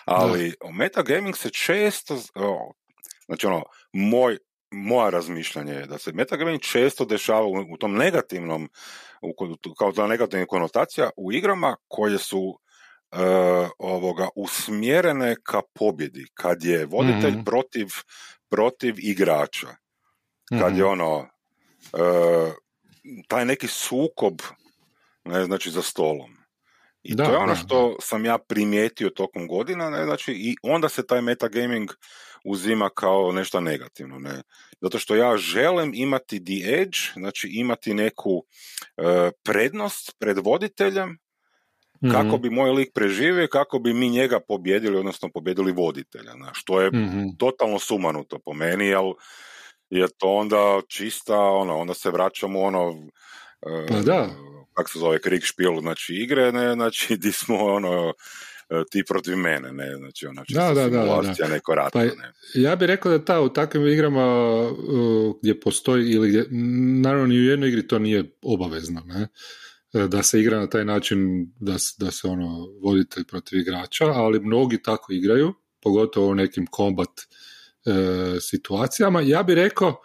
Ali 0.05 0.53
da. 0.61 0.71
metagaming 0.71 1.37
se 1.37 1.51
često, 1.51 2.19
znači 3.27 3.47
ono, 3.47 3.63
moj 3.93 4.39
moja 4.75 5.11
razmišljanje 5.11 5.73
je 5.73 5.87
da 5.87 5.99
se 5.99 6.13
metagaming 6.13 6.61
često 6.61 7.05
dešava 7.05 7.47
u, 7.47 7.77
tom 7.77 7.95
negativnom, 7.95 8.69
kao 9.79 9.93
ta 9.93 10.07
negativna 10.07 10.47
konotacija 10.47 11.11
u 11.17 11.33
igrama 11.33 11.77
koje 11.89 12.19
su 12.19 12.59
e, 13.13 13.17
ovoga 13.79 14.29
usmjerene 14.37 15.37
ka 15.43 15.61
pobjedi, 15.75 16.27
kad 16.35 16.65
je 16.65 16.87
voditelj 16.87 17.33
mhm. 17.33 17.45
protiv, 17.45 17.87
protiv 18.49 18.95
igrača. 18.99 19.69
Kad 20.61 20.77
je 20.77 20.85
mhm. 20.85 20.93
ono, 20.93 21.27
e, 21.93 22.53
taj 23.29 23.45
neki 23.45 23.67
sukob 23.67 24.41
ne, 25.25 25.45
znači 25.45 25.71
za 25.71 25.83
stolom. 25.83 26.37
I 27.03 27.15
da, 27.15 27.25
to 27.25 27.31
je 27.31 27.37
ono 27.37 27.57
što 27.57 27.97
sam 28.01 28.25
ja 28.25 28.39
primijetio 28.39 29.11
tokom 29.11 29.47
godina, 29.49 29.91
ne, 29.91 30.05
znači 30.05 30.33
i 30.33 30.57
onda 30.63 30.89
se 30.89 31.07
taj 31.07 31.23
metagaming 31.23 31.91
uzima 32.45 32.91
kao 32.95 33.33
nešto 33.33 33.61
negativno, 33.61 34.19
ne. 34.19 34.43
Zato 34.81 34.99
što 34.99 35.17
ja 35.17 35.37
želim 35.37 35.93
imati 35.95 36.45
the 36.45 36.81
edge, 36.81 36.99
znači 37.15 37.49
imati 37.49 37.95
neku 37.95 38.45
e, 38.97 39.31
prednost 39.43 40.17
pred 40.19 40.39
voditeljem 40.39 41.19
kako 42.13 42.29
mhm. 42.29 42.43
bi 42.43 42.51
moj 42.51 42.71
lik 42.71 42.89
preživio 42.95 43.49
kako 43.53 43.79
bi 43.79 43.95
mi 43.95 44.09
njega 44.09 44.41
pobjedili, 44.49 44.97
odnosno 44.97 45.29
pobjedili 45.35 45.73
voditelja, 45.73 46.35
na, 46.35 46.51
što 46.53 46.81
je 46.81 46.91
mm 46.91 47.37
totalno 47.39 47.79
sumanuto 47.79 48.39
po 48.45 48.53
meni, 48.53 48.95
ali 48.95 49.15
je 49.91 50.07
to 50.19 50.29
onda 50.29 50.81
čista, 50.89 51.39
ono, 51.39 51.79
onda 51.79 51.95
se 51.95 52.11
vraćamo 52.11 52.61
ono, 52.61 52.95
e, 53.67 53.87
pa 53.89 54.01
da. 54.01 54.29
kako 54.73 54.91
se 54.91 54.99
zove, 54.99 55.21
Kriegspiel, 55.21 55.81
znači 55.81 56.15
igre, 56.15 56.53
ne, 56.53 56.73
znači 56.73 57.17
di 57.23 57.33
smo 57.33 57.57
ono, 57.57 58.13
ti 58.91 59.05
protiv 59.09 59.37
mene, 59.37 59.73
ne, 59.73 59.97
znači 59.97 60.27
ona 60.27 60.45
čista 60.45 60.75
da, 60.75 60.89
da, 60.89 61.01
simulacija, 61.03 61.49
da, 61.49 61.55
neko 61.55 61.75
pa, 61.93 62.05
ne. 62.05 62.33
Ja 62.55 62.77
bih 62.77 62.87
rekao 62.87 63.19
da 63.19 63.25
ta 63.25 63.41
u 63.41 63.49
takvim 63.49 63.87
igrama 63.87 64.27
gdje 65.43 65.61
postoji, 65.61 66.11
ili 66.11 66.29
gdje, 66.29 66.47
naravno 67.03 67.27
ni 67.27 67.39
u 67.39 67.45
jednoj 67.45 67.69
igri 67.69 67.89
to 67.89 67.99
nije 67.99 68.25
obavezno, 68.43 69.03
ne, 69.07 69.29
E, 69.95 70.09
da 70.09 70.23
se 70.23 70.41
igra 70.41 70.59
na 70.59 70.67
taj 70.67 70.85
način 70.85 71.47
da, 71.61 71.77
da 71.99 72.11
se 72.11 72.27
ono 72.27 72.67
voditelj 72.83 73.25
protiv 73.25 73.59
igrača, 73.59 74.05
ali 74.05 74.41
mnogi 74.41 74.83
tako 74.83 75.13
igraju, 75.13 75.55
pogotovo 75.83 76.29
u 76.29 76.35
nekim 76.35 76.67
kombat 76.67 77.09
e, 77.11 77.93
situacijama. 78.41 79.21
Ja 79.21 79.43
bih 79.43 79.55
rekao 79.55 80.01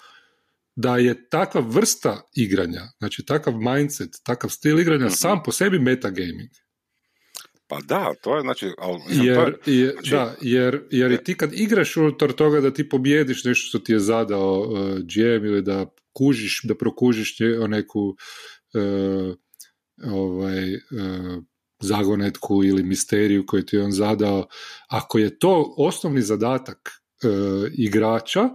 da 0.75 0.97
je 0.97 1.29
takva 1.29 1.61
vrsta 1.67 2.21
igranja, 2.35 2.81
znači 2.97 3.25
takav 3.25 3.53
mindset, 3.53 4.09
takav 4.23 4.49
stil 4.49 4.79
igranja 4.79 5.05
mm 5.05 5.11
sam 5.11 5.43
po 5.43 5.51
sebi 5.51 5.79
metagaming. 5.79 6.49
Pa 7.69 7.79
da, 7.85 8.13
to 8.21 8.35
je 8.35 8.41
znači... 8.41 8.71
Ali, 8.77 9.01
jer, 9.09 9.55
je, 9.65 9.91
znači, 9.91 10.11
da, 10.11 10.35
jer, 10.41 10.81
jer 10.91 11.23
ti 11.23 11.37
kad 11.37 11.53
igraš 11.53 11.97
unutar 11.97 12.31
toga 12.31 12.61
da 12.61 12.73
ti 12.73 12.89
pobjediš 12.89 13.43
nešto 13.43 13.67
što 13.67 13.79
ti 13.79 13.91
je 13.91 13.99
zadao 13.99 14.59
uh, 14.59 14.97
GM 14.97 15.45
ili 15.45 15.61
da 15.61 15.85
kužiš, 16.13 16.61
da 16.63 16.75
prokužiš 16.75 17.37
neku 17.67 17.99
uh, 17.99 19.35
ovaj, 20.05 20.73
e, 20.73 20.79
zagonetku 21.79 22.63
ili 22.63 22.83
misteriju 22.83 23.45
koju 23.47 23.65
ti 23.65 23.75
je 23.75 23.83
on 23.83 23.91
zadao, 23.91 24.47
ako 24.87 25.19
je 25.19 25.39
to 25.39 25.73
osnovni 25.77 26.21
zadatak 26.21 26.89
e, 26.89 27.27
igrača, 27.73 28.49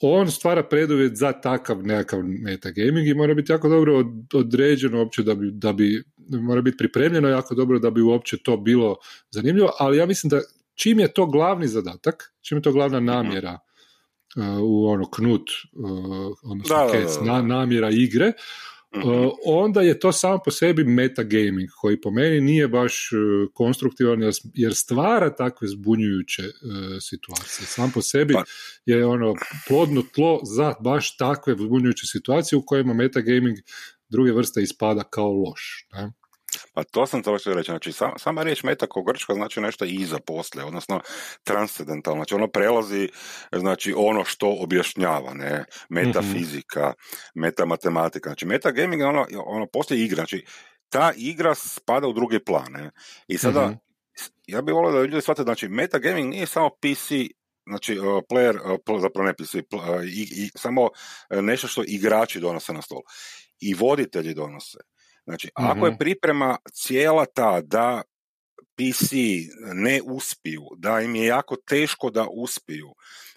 on 0.00 0.30
stvara 0.30 0.62
preduvjet 0.62 1.16
za 1.16 1.32
takav 1.32 1.86
nekakav 1.86 2.20
metagaming 2.22 3.08
i 3.08 3.14
mora 3.14 3.34
biti 3.34 3.52
jako 3.52 3.68
dobro 3.68 4.04
određeno 4.34 4.98
uopće 4.98 5.22
da 5.22 5.34
bi, 5.34 5.50
da 5.52 5.72
bi, 5.72 6.04
mora 6.28 6.60
biti 6.60 6.76
pripremljeno 6.76 7.28
jako 7.28 7.54
dobro 7.54 7.78
da 7.78 7.90
bi 7.90 8.02
uopće 8.02 8.36
to 8.42 8.56
bilo 8.56 8.96
zanimljivo, 9.30 9.70
ali 9.78 9.96
ja 9.98 10.06
mislim 10.06 10.30
da 10.30 10.40
čim 10.74 11.00
je 11.00 11.12
to 11.12 11.26
glavni 11.26 11.68
zadatak, 11.68 12.34
čim 12.40 12.58
je 12.58 12.62
to 12.62 12.72
glavna 12.72 13.00
namjera 13.00 13.58
uh, 14.36 14.60
u 14.62 14.86
ono 14.86 15.10
knut, 15.10 15.50
uh, 15.72 16.36
odnosno 16.50 17.24
da, 17.24 17.42
namjera 17.42 17.90
igre, 17.90 18.26
mm 18.26 18.32
onda 19.44 19.80
je 19.80 20.00
to 20.00 20.12
samo 20.12 20.38
po 20.44 20.50
sebi 20.50 20.84
metagaming, 20.84 21.68
koji 21.80 22.00
po 22.00 22.10
meni 22.10 22.40
nije 22.40 22.68
baš 22.68 23.10
konstruktivan 23.52 24.20
jer 24.54 24.74
stvara 24.74 25.34
takve 25.36 25.68
zbunjujuće 25.68 26.42
situacije. 27.00 27.66
Sam 27.66 27.90
po 27.94 28.02
sebi 28.02 28.34
pa. 28.34 28.44
je 28.86 29.06
ono 29.06 29.34
plodno 29.68 30.02
tlo 30.14 30.40
za 30.56 30.74
baš 30.80 31.16
takve 31.16 31.54
zbunjujuće 31.58 32.06
situacije 32.06 32.56
u 32.58 32.62
kojima 32.66 32.94
metagaming 32.94 33.58
druge 34.08 34.32
vrste 34.32 34.62
ispada 34.62 35.02
kao 35.02 35.32
loš. 35.32 35.86
Ne? 35.92 36.12
Pa 36.74 36.84
to 36.84 37.06
sam 37.06 37.22
to 37.22 37.32
reći. 37.32 37.70
Znači, 37.70 37.92
sama 38.16 38.42
riječ 38.42 38.62
metako 38.62 39.02
grčka 39.02 39.34
znači 39.34 39.60
nešto 39.60 39.84
iza 39.84 40.18
poslije, 40.18 40.64
odnosno 40.64 41.00
transcendentalno. 41.44 42.18
Znači, 42.18 42.34
ono 42.34 42.48
prelazi, 42.48 43.08
znači, 43.52 43.94
ono 43.96 44.24
što 44.24 44.56
objašnjava, 44.60 45.34
ne, 45.34 45.64
metafizika, 45.88 46.80
mm-hmm. 46.80 47.42
metamatematika. 47.42 48.28
Znači, 48.28 48.46
metagaming 48.46 49.00
je 49.00 49.06
ono, 49.06 49.26
ono 49.46 49.66
poslije 49.72 50.04
igra. 50.04 50.16
Znači, 50.16 50.44
ta 50.88 51.12
igra 51.16 51.54
spada 51.54 52.06
u 52.06 52.12
druge 52.12 52.44
plane. 52.44 52.90
I 53.28 53.38
sada, 53.38 53.66
mhm. 53.66 53.74
ja 54.46 54.62
bih 54.62 54.74
volio 54.74 54.92
da 54.92 54.98
ljudi 54.98 55.20
shvate, 55.20 55.42
znači, 55.42 55.68
metagaming 55.68 56.30
nije 56.30 56.46
samo 56.46 56.70
PC 56.70 57.12
znači 57.66 57.98
uh, 57.98 58.04
player, 58.30 58.56
uh, 58.88 59.00
zapravo 59.00 59.26
ne 59.26 59.34
PC, 59.34 59.54
uh, 59.54 60.04
i, 60.04 60.22
i, 60.30 60.50
samo 60.54 60.88
nešto 61.30 61.68
što 61.68 61.82
igrači 61.86 62.40
donose 62.40 62.72
na 62.72 62.82
stol. 62.82 63.00
I 63.60 63.74
voditelji 63.74 64.34
donose. 64.34 64.78
Znači, 65.24 65.50
ako 65.54 65.86
je 65.86 65.90
mhm. 65.90 65.98
priprema 65.98 66.56
cijela 66.72 67.26
ta 67.34 67.60
da 67.60 68.02
PC 68.76 69.12
ne 69.74 70.00
uspiju, 70.04 70.62
da 70.76 71.00
im 71.00 71.14
je 71.14 71.26
jako 71.26 71.56
teško 71.56 72.10
da 72.10 72.26
uspiju, 72.30 72.94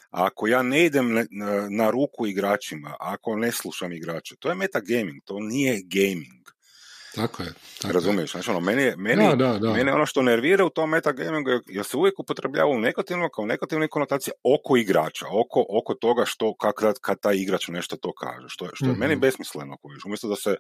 ako 0.10 0.48
ja 0.48 0.64
ne 0.64 0.86
idem 0.86 1.14
na, 1.14 1.26
na 1.70 1.90
ruku 1.90 2.28
igračima, 2.28 2.96
ako 3.00 3.36
ne 3.36 3.52
slušam 3.52 3.92
igrače, 3.92 4.36
to 4.40 4.50
je 4.50 4.56
metagaming, 4.56 5.22
to 5.26 5.40
nije 5.40 5.82
gaming. 5.86 6.51
Tako 7.16 7.44
je. 7.44 7.54
Tako 7.82 7.94
Razumiješ? 7.94 8.32
Znači, 8.32 8.50
ono, 8.50 8.60
meni, 8.60 8.94
meni, 8.98 9.36
da, 9.38 9.58
da, 9.62 9.74
meni 9.74 9.92
ono 9.92 10.06
što 10.06 10.22
nervira 10.22 10.66
u 10.66 10.70
tom 10.70 10.90
metagamingu 10.90 11.50
je 11.68 11.84
se 11.84 11.98
uvijek 11.98 12.20
upotrebljava 12.20 12.72
u 12.72 12.80
negativno, 12.80 13.30
kao 13.30 13.46
negativne 13.46 13.88
konotacije 13.88 14.34
oko 14.44 14.78
igrača, 14.78 15.26
oko, 15.28 15.66
oko 15.70 15.94
toga 15.94 16.26
što, 16.26 16.54
kad, 16.54 17.00
kad 17.02 17.20
taj 17.20 17.36
igrač 17.36 17.68
nešto 17.68 17.96
to 17.96 18.14
kaže, 18.14 18.46
što, 18.48 18.70
što 18.74 18.86
je 18.86 18.96
meni 18.96 19.14
mhm. 19.14 19.22
besmisleno. 19.22 19.78
Kojiš. 19.78 20.06
Umjesto 20.06 20.28
da 20.28 20.36
se, 20.36 20.56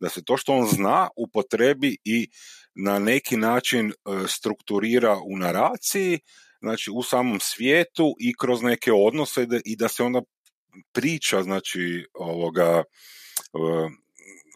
da 0.00 0.08
se 0.08 0.24
to 0.24 0.36
što 0.36 0.52
on 0.52 0.66
zna 0.66 1.08
upotrebi 1.16 1.96
i 2.04 2.28
na 2.74 2.98
neki 2.98 3.36
način 3.36 3.90
e, 3.90 3.92
strukturira 4.28 5.16
u 5.24 5.36
naraciji, 5.36 6.18
znači 6.60 6.90
u 6.94 7.02
samom 7.02 7.38
svijetu 7.40 8.14
i 8.18 8.34
kroz 8.40 8.62
neke 8.62 8.92
odnose 8.92 9.46
i 9.64 9.76
da 9.76 9.88
se 9.88 10.02
onda 10.02 10.22
priča, 10.92 11.42
znači, 11.42 12.06
ovoga, 12.14 12.82
e, 12.82 12.82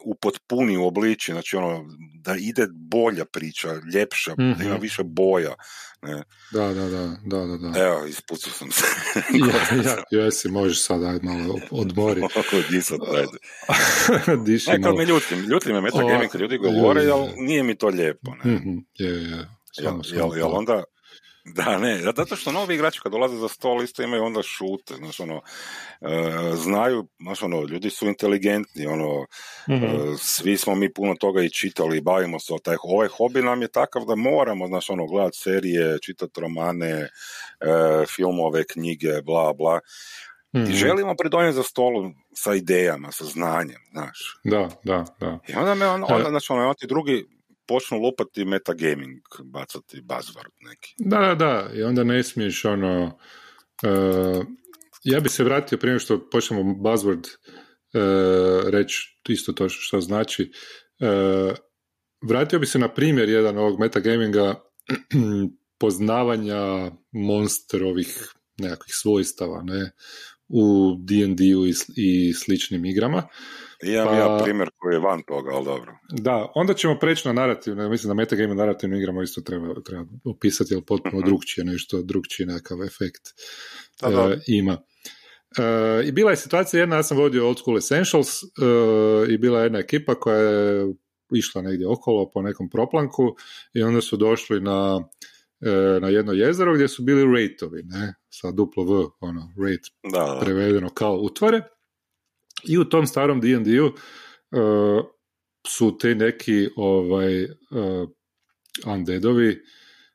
upotpuni 0.06 0.76
u 0.76 0.86
obliči, 0.86 1.32
znači 1.32 1.56
ono, 1.56 1.84
da 2.14 2.36
ide 2.38 2.66
bolja 2.72 3.25
priča, 3.25 3.68
ljepša, 3.94 4.32
mm-hmm. 4.32 4.54
da 4.58 4.64
ima 4.64 4.75
mhm. 4.75 4.82
više 4.82 5.02
boja. 5.04 5.54
Ne. 6.02 6.22
Da, 6.52 6.75
da, 6.75 6.88
da, 6.88 7.16
da, 7.25 7.46
da, 7.46 7.56
da. 7.56 7.80
Evo, 7.80 8.06
ispucao 8.06 8.52
sam 8.52 8.70
se. 8.70 8.84
ja, 9.48 9.82
ja, 9.82 10.25
jesi, 10.25 10.48
možeš 10.48 10.82
sad 10.82 11.04
aj 11.04 11.18
malo 11.22 11.58
odmori. 11.70 12.22
Oko 12.40 12.56
disat, 12.70 13.00
ajde. 13.16 13.38
Diši 14.46 14.70
ne, 14.70 14.82
kad 14.82 14.96
me 14.96 15.04
ljutim, 15.04 15.38
ljutim 15.38 15.72
me 15.72 15.80
metagaming 15.80 16.30
kad 16.30 16.40
ljudi 16.40 16.58
govore, 16.58 17.10
ali 17.10 17.32
nije 17.36 17.62
mi 17.62 17.78
to 17.78 17.88
lijepo. 17.88 18.34
Ne. 18.44 18.52
Mm-hmm. 18.52 18.86
Je, 18.94 19.10
je. 19.10 19.48
Jel, 19.78 20.00
jel, 20.12 20.36
jel 20.36 20.54
onda, 20.54 20.84
da, 21.54 21.78
ne, 21.78 21.98
zato 21.98 22.36
što 22.36 22.52
novi 22.52 22.74
igrači 22.74 23.00
kad 23.02 23.12
dolaze 23.12 23.36
za 23.36 23.48
stol 23.48 23.82
isto 23.82 24.02
imaju 24.02 24.24
onda 24.24 24.42
šute, 24.42 24.94
znači 24.94 25.22
ono, 25.22 25.40
e, 26.00 26.52
znaju, 26.54 27.06
znači 27.20 27.44
ono, 27.44 27.62
ljudi 27.62 27.90
su 27.90 28.06
inteligentni, 28.06 28.86
ono, 28.86 29.26
mm 29.68 30.16
svi 30.18 30.56
smo 30.56 30.74
mi 30.74 30.92
puno 30.92 31.14
toga 31.14 31.42
i 31.42 31.50
čitali 31.50 31.96
i 31.96 32.00
bavimo 32.00 32.40
se 32.40 32.54
o 32.54 32.58
taj, 32.58 32.76
ovaj 32.82 33.08
hobi 33.08 33.42
nam 33.42 33.62
je 33.62 33.68
takav 33.68 34.04
da 34.04 34.14
moramo, 34.14 34.66
znači 34.66 34.92
ono, 34.92 35.06
gledati 35.06 35.38
serije, 35.38 35.98
čitati 36.02 36.40
romane, 36.40 36.90
e, 36.90 37.08
filmove, 38.16 38.64
knjige, 38.64 39.22
bla, 39.24 39.52
bla, 39.52 39.80
i 40.52 40.58
mhm. 40.58 40.72
želimo 40.72 41.14
pridonijeti 41.18 41.56
za 41.56 41.62
stolu 41.62 42.10
sa 42.34 42.54
idejama, 42.54 43.12
sa 43.12 43.24
znanjem, 43.24 43.80
znaš. 43.92 44.40
Da, 44.44 44.68
da, 44.84 45.04
da. 45.20 45.38
I 45.48 45.54
onda 45.54 45.74
me, 45.74 45.86
onda, 45.86 46.06
onda 46.10 46.30
znači, 46.30 46.52
ono, 46.52 46.74
ti 46.74 46.86
drugi 46.86 47.35
počnu 47.68 47.99
lupati 47.99 48.44
metagaming, 48.44 49.23
bacati 49.44 50.02
buzzword 50.02 50.52
neki. 50.61 50.94
Da, 50.99 51.20
da, 51.20 51.35
da, 51.35 51.70
i 51.75 51.82
onda 51.82 52.04
ne 52.04 52.23
smiješ 52.23 52.64
ono... 52.64 53.18
Uh, 53.82 54.46
ja 55.04 55.20
bi 55.20 55.28
se 55.28 55.44
vratio 55.44 55.78
prije 55.78 55.99
što 55.99 56.30
počnemo 56.30 56.62
buzzword 56.62 57.26
uh, 57.26 58.68
reći 58.70 59.20
isto 59.28 59.52
to 59.52 59.68
što 59.68 60.00
znači. 60.00 60.52
Uh, 61.00 61.56
vratio 62.28 62.58
bi 62.58 62.66
se 62.66 62.78
na 62.78 62.94
primjer 62.94 63.28
jedan 63.28 63.58
ovog 63.58 63.80
metagaminga 63.80 64.54
poznavanja 65.80 66.90
monsterovih 67.12 68.32
nekakvih 68.58 68.94
svojstava 68.94 69.62
ne, 69.62 69.90
u 70.48 70.94
D&D-u 70.98 71.66
i, 71.66 71.74
i 71.96 72.32
sličnim 72.32 72.84
igrama. 72.84 73.22
Imam 73.82 74.06
pa, 74.06 74.14
ja 74.14 74.40
primjer 74.44 74.70
koji 74.76 74.94
je 74.94 74.98
van 74.98 75.22
toga, 75.22 75.50
ali 75.54 75.64
dobro. 75.64 75.92
Da, 76.10 76.52
onda 76.54 76.74
ćemo 76.74 76.98
preći 76.98 77.28
na 77.28 77.32
narativne, 77.32 77.88
mislim 77.88 78.08
da 78.08 78.14
metagame 78.14 78.54
narativnu 78.54 78.96
igramo 78.96 79.22
isto 79.22 79.40
treba, 79.40 79.82
treba 79.82 80.04
opisati, 80.24 80.74
jer 80.74 80.82
potpuno 80.86 81.18
uh 81.18 81.24
drugčije 81.24 81.64
nešto, 81.64 82.02
drugčiji 82.02 82.46
nekakav 82.46 82.82
efekt 82.82 83.22
uh, 84.02 84.32
ima. 84.46 84.72
Uh, 85.58 86.08
I 86.08 86.12
bila 86.12 86.30
je 86.30 86.36
situacija 86.36 86.80
jedna, 86.80 86.96
ja 86.96 87.02
sam 87.02 87.16
vodio 87.16 87.46
Old 87.46 87.58
School 87.58 87.78
Essentials 87.78 88.42
uh, 88.42 89.28
i 89.28 89.38
bila 89.38 89.58
je 89.58 89.64
jedna 89.64 89.78
ekipa 89.78 90.14
koja 90.14 90.38
je 90.38 90.94
išla 91.34 91.62
negdje 91.62 91.88
okolo 91.88 92.30
po 92.30 92.42
nekom 92.42 92.70
proplanku 92.70 93.22
i 93.74 93.82
onda 93.82 94.00
su 94.00 94.16
došli 94.16 94.60
na 94.60 95.08
na 96.00 96.08
jedno 96.08 96.32
jezero 96.32 96.75
gdje 96.75 96.88
su 96.88 97.02
bili 97.02 97.22
rateovi, 97.22 97.82
ne, 97.82 98.14
sa 98.28 98.50
duplo 98.50 98.84
V, 98.84 99.06
ono, 99.20 99.52
rate 99.64 99.90
da, 100.12 100.18
da. 100.18 100.40
prevedeno 100.44 100.88
kao 100.88 101.16
utvare 101.16 101.62
i 102.68 102.78
u 102.78 102.84
tom 102.84 103.06
starom 103.06 103.40
D&D-u 103.40 103.92
su 105.66 105.98
te 105.98 106.14
neki 106.14 106.68
ovaj, 106.76 107.44
uh, 107.44 108.08
undeadovi, 108.86 109.62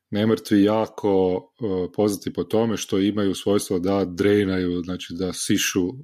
nemrtvi 0.09 0.63
jako 0.63 1.35
uh, 1.35 1.89
poznati 1.95 2.33
po 2.33 2.43
tome 2.43 2.77
što 2.77 2.99
imaju 2.99 3.35
svojstvo 3.35 3.79
da 3.79 4.05
drejnaju, 4.05 4.81
znači 4.83 5.13
da 5.19 5.33
sišu 5.33 5.87
uh, 5.87 5.95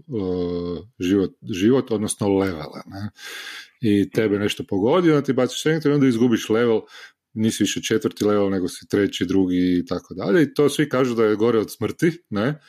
život, 1.00 1.32
život, 1.52 1.92
odnosno 1.92 2.38
levele. 2.38 2.82
Ne? 2.86 3.10
I 3.82 4.10
tebe 4.10 4.40
nešto 4.40 4.64
pogodi, 4.70 5.12
onda 5.12 5.24
ti 5.24 5.34
baciš 5.34 5.66
i 5.66 5.90
onda 5.90 6.08
izgubiš 6.08 6.50
level, 6.50 6.82
nisi 7.38 7.64
više 7.64 7.82
četvrti 7.82 8.26
level, 8.26 8.50
nego 8.50 8.68
si 8.68 8.88
treći, 8.88 9.26
drugi 9.26 9.80
i 9.80 9.86
tako 9.86 10.14
dalje. 10.14 10.44
I 10.44 10.54
to 10.54 10.70
svi 10.70 10.90
kažu 10.90 11.16
da 11.16 11.26
je 11.26 11.36
gore 11.36 11.60
od 11.60 11.72
smrti, 11.72 12.12
ne? 12.30 12.60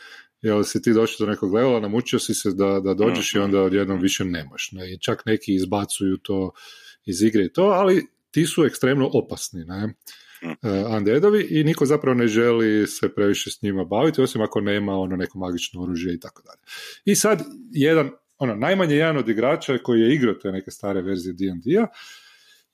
Jer 0.43 0.65
si 0.65 0.83
ti 0.83 0.93
došao 0.93 1.27
do 1.27 1.31
nekog 1.31 1.55
levela, 1.55 1.81
namučio 1.81 2.19
si 2.19 2.35
se 2.35 2.51
da, 2.51 2.81
da 2.81 2.95
dođeš 2.95 3.35
i 3.35 3.39
onda 3.39 3.63
odjednom 3.63 4.01
više 4.01 4.25
nemaš. 4.25 4.71
Ne? 4.73 4.93
I 4.93 4.99
čak 4.99 5.23
neki 5.27 5.55
izbacuju 5.55 6.17
to 6.17 6.53
iz 7.05 7.23
igre 7.23 7.45
i 7.45 7.53
to, 7.53 7.63
ali 7.63 8.07
ti 8.31 8.47
su 8.47 8.65
ekstremno 8.65 9.11
opasni. 9.13 9.65
Ne? 9.65 9.95
uh, 10.43 10.97
undeadovi 10.97 11.47
i 11.51 11.65
niko 11.65 11.87
zapravo 11.87 12.15
ne 12.15 12.27
želi 12.27 12.87
se 12.87 13.15
previše 13.15 13.51
s 13.51 13.63
njima 13.63 13.85
baviti, 13.85 14.23
osim 14.23 14.41
ako 14.41 14.61
nema 14.61 14.93
ono 14.93 15.17
neko 15.17 15.39
magično 15.39 15.83
oružje 15.83 16.15
i 16.15 16.21
tako 16.21 16.43
dalje. 16.43 16.61
I 17.05 17.15
sad 17.15 17.43
jedan, 17.73 18.11
ono, 18.39 18.55
najmanje 18.55 18.95
jedan 18.95 19.17
od 19.17 19.29
igrača 19.29 19.79
koji 19.79 20.01
je 20.01 20.15
igrao 20.15 20.35
te 20.35 20.53
neke 20.53 20.71
stare 20.71 21.03
verzije 21.03 21.33
D&D-a 21.33 21.87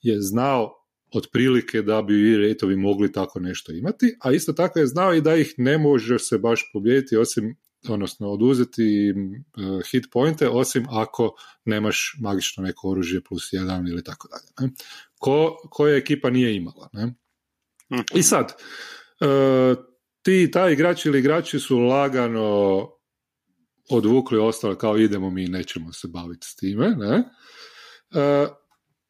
je 0.01 0.21
znao 0.21 0.84
otprilike 1.15 1.81
da 1.81 2.01
bi 2.01 2.31
i 2.31 2.37
ratovi 2.37 2.75
mogli 2.75 3.11
tako 3.11 3.39
nešto 3.39 3.71
imati, 3.71 4.17
a 4.21 4.31
isto 4.31 4.53
tako 4.53 4.79
je 4.79 4.87
znao 4.87 5.13
i 5.13 5.21
da 5.21 5.35
ih 5.35 5.53
ne 5.57 5.77
može 5.77 6.19
se 6.19 6.37
baš 6.37 6.69
pobijediti 6.73 7.17
osim 7.17 7.55
odnosno 7.89 8.29
oduzeti 8.29 9.13
uh, 9.13 9.81
hit 9.91 10.05
pointe 10.11 10.49
osim 10.49 10.85
ako 10.89 11.35
nemaš 11.65 12.17
magično 12.21 12.63
neko 12.63 12.89
oružje 12.89 13.21
plus 13.23 13.53
jedan 13.53 13.87
ili 13.87 14.03
tako 14.03 14.27
dalje. 14.27 14.71
Ko, 15.19 15.57
koja 15.69 15.95
ekipa 15.95 16.29
nije 16.29 16.55
imala. 16.55 16.89
Ne? 16.93 17.13
I 18.15 18.23
sad, 18.23 18.53
uh, 19.21 19.83
ti, 20.21 20.51
taj 20.53 20.73
igrači 20.73 21.09
ili 21.09 21.19
igrači 21.19 21.59
su 21.59 21.79
lagano 21.79 22.89
odvukli 23.89 24.37
ostale 24.37 24.77
kao 24.77 24.97
idemo 24.97 25.29
mi, 25.29 25.47
nećemo 25.47 25.93
se 25.93 26.07
baviti 26.07 26.47
s 26.47 26.55
time, 26.55 26.89
ne? 26.89 27.17
Uh, 27.17 28.49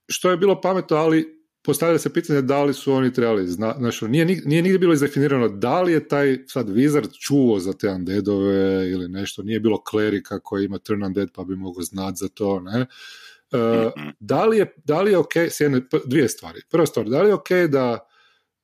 što 0.07 0.31
je 0.31 0.37
bilo 0.37 0.61
pametno, 0.61 0.97
ali 0.97 1.34
postavlja 1.65 1.99
se 1.99 2.13
pitanje 2.13 2.41
da 2.41 2.63
li 2.63 2.73
su 2.73 2.93
oni 2.93 3.13
trebali, 3.13 3.47
zna, 3.47 3.75
znači, 3.77 4.05
nije, 4.05 4.25
nije 4.25 4.61
nigdje 4.61 4.79
bilo 4.79 4.93
izdefinirano 4.93 5.47
da 5.47 5.81
li 5.81 5.91
je 5.91 6.07
taj 6.07 6.37
sad 6.47 6.69
Wizard 6.69 7.19
čuo 7.19 7.59
za 7.59 7.73
te 7.73 7.89
undeadove 7.89 8.91
ili 8.91 9.09
nešto, 9.09 9.43
nije 9.43 9.59
bilo 9.59 9.83
klerika 9.83 10.39
koji 10.39 10.65
ima 10.65 10.77
turn 10.77 11.03
undead 11.03 11.29
pa 11.33 11.43
bi 11.43 11.55
mogao 11.55 11.83
znati 11.83 12.17
za 12.17 12.27
to, 12.27 12.59
ne? 12.59 12.85
Uh, 13.51 13.91
da, 14.19 14.45
li 14.45 14.57
je, 14.57 14.73
da 14.83 15.01
li 15.01 15.11
je 15.11 15.17
ok, 15.17 15.35
s 15.37 15.59
jedne, 15.59 15.81
dvije 16.05 16.29
stvari. 16.29 16.61
Prva 16.69 16.85
stvar, 16.85 17.09
da 17.09 17.21
li 17.21 17.29
je 17.29 17.33
ok 17.33 17.49
da 17.69 18.07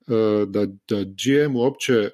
E, 0.08 0.46
da, 0.46 0.66
da 0.66 1.04
GM 1.04 1.56
uopće 1.56 2.10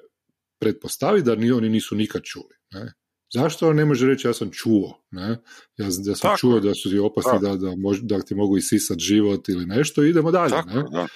pretpostavi 0.58 1.22
da 1.22 1.34
ni 1.34 1.50
oni 1.50 1.68
nisu 1.68 1.94
nikad 1.94 2.22
čuli. 2.22 2.54
Ne? 2.70 2.92
Zašto 3.34 3.68
on 3.68 3.76
ne 3.76 3.84
može 3.84 4.06
reći 4.06 4.26
ja 4.26 4.32
sam 4.34 4.50
čuo? 4.50 5.04
Ne? 5.10 5.28
Ja, 5.76 5.86
ja 6.04 6.14
sam 6.14 6.36
čuo 6.38 6.60
da 6.60 6.74
su 6.74 6.90
ti 6.90 6.98
opasni 6.98 7.38
da, 7.42 7.56
da, 7.56 7.76
mož, 7.76 7.98
da 8.02 8.20
ti 8.20 8.34
mogu 8.34 8.56
isisati 8.56 9.00
život 9.00 9.48
ili 9.48 9.66
nešto 9.66 10.04
i 10.04 10.10
idemo 10.10 10.30
dalje. 10.30 10.54
ne? 10.66 10.82
Da. 10.92 11.06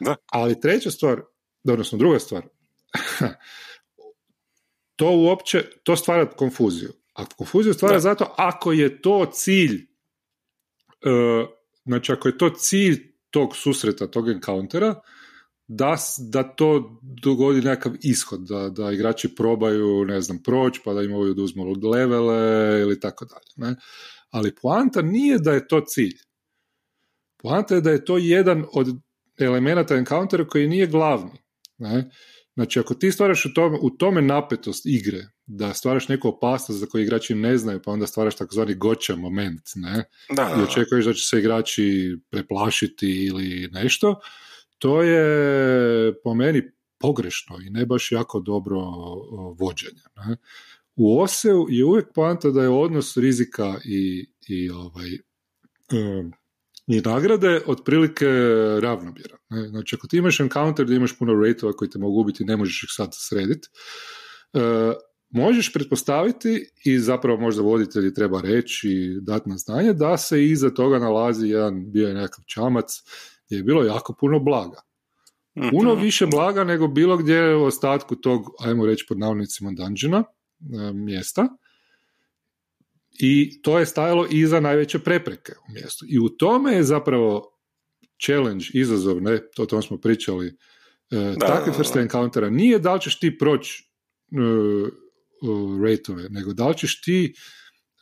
Da. 0.00 0.16
Ali 0.26 0.60
treća 0.60 0.90
stvar, 0.90 1.22
odnosno 1.68 1.98
druga 1.98 2.18
stvar, 2.18 2.42
to 4.96 5.10
uopće, 5.10 5.64
to 5.82 5.96
stvara 5.96 6.30
konfuziju. 6.30 6.92
A 7.14 7.24
konfuziju 7.26 7.74
stvara 7.74 8.00
zato 8.00 8.34
ako 8.36 8.72
je 8.72 9.02
to 9.02 9.26
cilj, 9.32 9.86
uh, 11.06 11.48
znači 11.84 12.12
ako 12.12 12.28
je 12.28 12.38
to 12.38 12.50
cilj 12.50 13.14
tog 13.30 13.56
susreta, 13.56 14.06
tog 14.06 14.28
encountera, 14.28 15.00
da, 15.68 15.96
da 16.18 16.42
to 16.42 17.00
dogodi 17.22 17.60
nekakav 17.60 17.92
ishod, 18.02 18.40
da, 18.40 18.68
da 18.68 18.92
igrači 18.92 19.34
probaju, 19.34 20.04
ne 20.04 20.20
znam, 20.20 20.42
proći, 20.42 20.80
pa 20.84 20.92
da 20.92 21.02
im 21.02 21.14
ovaj 21.14 21.30
oduzmu 21.30 21.64
levele 21.92 22.80
ili 22.80 23.00
tako 23.00 23.24
dalje. 23.24 23.70
Ne? 23.70 23.76
Ali 24.30 24.54
poanta 24.62 25.02
nije 25.02 25.38
da 25.38 25.52
je 25.52 25.68
to 25.68 25.80
cilj. 25.80 26.18
Poanta 27.36 27.74
je 27.74 27.80
da 27.80 27.90
je 27.90 28.04
to 28.04 28.18
jedan 28.18 28.64
od 28.72 28.88
elemenata 29.38 29.96
encountera 29.96 30.46
koji 30.46 30.68
nije 30.68 30.86
glavni. 30.86 31.38
Ne? 31.78 32.10
Znači, 32.54 32.80
ako 32.80 32.94
ti 32.94 33.12
stvaraš 33.12 33.46
u 33.46 33.54
tome, 33.54 33.78
u 33.82 33.90
tome 33.90 34.22
napetost 34.22 34.86
igre, 34.86 35.26
da 35.46 35.74
stvaraš 35.74 36.08
neku 36.08 36.28
opasnost 36.28 36.80
za 36.80 36.86
koju 36.86 37.02
igrači 37.02 37.34
ne 37.34 37.58
znaju, 37.58 37.80
pa 37.84 37.90
onda 37.90 38.06
stvaraš 38.06 38.36
takozvani 38.36 38.74
goća 38.74 39.16
moment, 39.16 39.62
ne? 39.74 40.04
Da, 40.36 40.56
I 40.58 40.62
očekuješ 40.62 41.04
da 41.04 41.12
će 41.12 41.24
se 41.24 41.38
igrači 41.38 42.16
preplašiti 42.30 43.26
ili 43.26 43.68
nešto, 43.72 44.20
to 44.84 45.02
je 45.02 46.14
po 46.22 46.34
meni 46.34 46.62
pogrešno 46.98 47.56
i 47.66 47.70
ne 47.70 47.86
baš 47.86 48.12
jako 48.12 48.40
dobro 48.40 48.80
vođenje. 49.58 50.02
Ne? 50.16 50.36
U 50.96 51.20
OSEU 51.20 51.66
je 51.68 51.84
uvijek 51.84 52.06
poanta 52.14 52.50
da 52.50 52.62
je 52.62 52.68
odnos 52.68 53.16
rizika 53.16 53.74
i, 53.84 54.30
i, 54.48 54.70
ovaj, 54.70 55.08
i 56.86 57.00
nagrade 57.00 57.60
otprilike 57.66 58.26
ravnomjeran. 58.82 59.38
Znači, 59.70 59.96
ako 59.96 60.06
ti 60.06 60.16
imaš 60.16 60.40
encounter 60.40 60.86
da 60.86 60.94
imaš 60.94 61.18
puno 61.18 61.34
rateova 61.34 61.76
koji 61.76 61.90
te 61.90 61.98
mogu 61.98 62.20
ubiti, 62.20 62.44
ne 62.44 62.56
možeš 62.56 62.82
ih 62.82 62.88
sad 62.92 63.08
srediti, 63.12 63.68
e, 64.52 64.60
možeš 65.30 65.72
pretpostaviti 65.72 66.70
i 66.84 66.98
zapravo 66.98 67.40
možda 67.40 67.62
voditelji 67.62 68.14
treba 68.14 68.40
reći 68.40 68.88
i 68.88 69.20
dati 69.20 69.48
na 69.48 69.56
znanje 69.56 69.92
da 69.92 70.16
se 70.16 70.44
iza 70.44 70.70
toga 70.70 70.98
nalazi 70.98 71.48
jedan, 71.48 71.92
bio 71.92 72.08
je 72.08 72.14
nekakav 72.14 72.44
čamac 72.46 73.02
je 73.56 73.62
bilo 73.62 73.84
jako 73.84 74.14
puno 74.20 74.38
blaga. 74.38 74.80
Puno 75.70 75.94
mhm. 75.94 76.02
više 76.02 76.26
blaga 76.26 76.64
nego 76.64 76.88
bilo 76.88 77.16
gdje 77.16 77.54
u 77.54 77.64
ostatku 77.64 78.16
tog, 78.16 78.42
ajmo 78.60 78.86
reći 78.86 79.04
pod 79.08 79.18
navodnicima, 79.18 79.72
dungeona, 79.72 80.18
e, 80.18 80.92
mjesta. 80.92 81.48
I 83.18 83.62
to 83.62 83.78
je 83.78 83.86
stajalo 83.86 84.26
iza 84.30 84.60
najveće 84.60 84.98
prepreke 84.98 85.52
u 85.68 85.72
mjestu. 85.72 86.04
I 86.08 86.18
u 86.18 86.28
tome 86.28 86.72
je 86.72 86.82
zapravo 86.82 87.58
challenge, 88.26 88.64
izazov, 88.74 89.22
ne, 89.22 89.40
o 89.58 89.66
tom 89.66 89.82
smo 89.82 89.98
pričali, 90.00 90.56
e, 91.10 91.34
takve 91.40 91.72
vrste 91.78 92.00
encountera. 92.00 92.50
Nije 92.50 92.78
da 92.78 92.94
li 92.94 93.00
ćeš 93.00 93.18
ti 93.18 93.38
proći 93.38 93.90
uh, 94.32 94.88
nego 96.30 96.52
da 96.52 96.68
li 96.68 96.76
ćeš 96.76 97.00
ti 97.00 97.34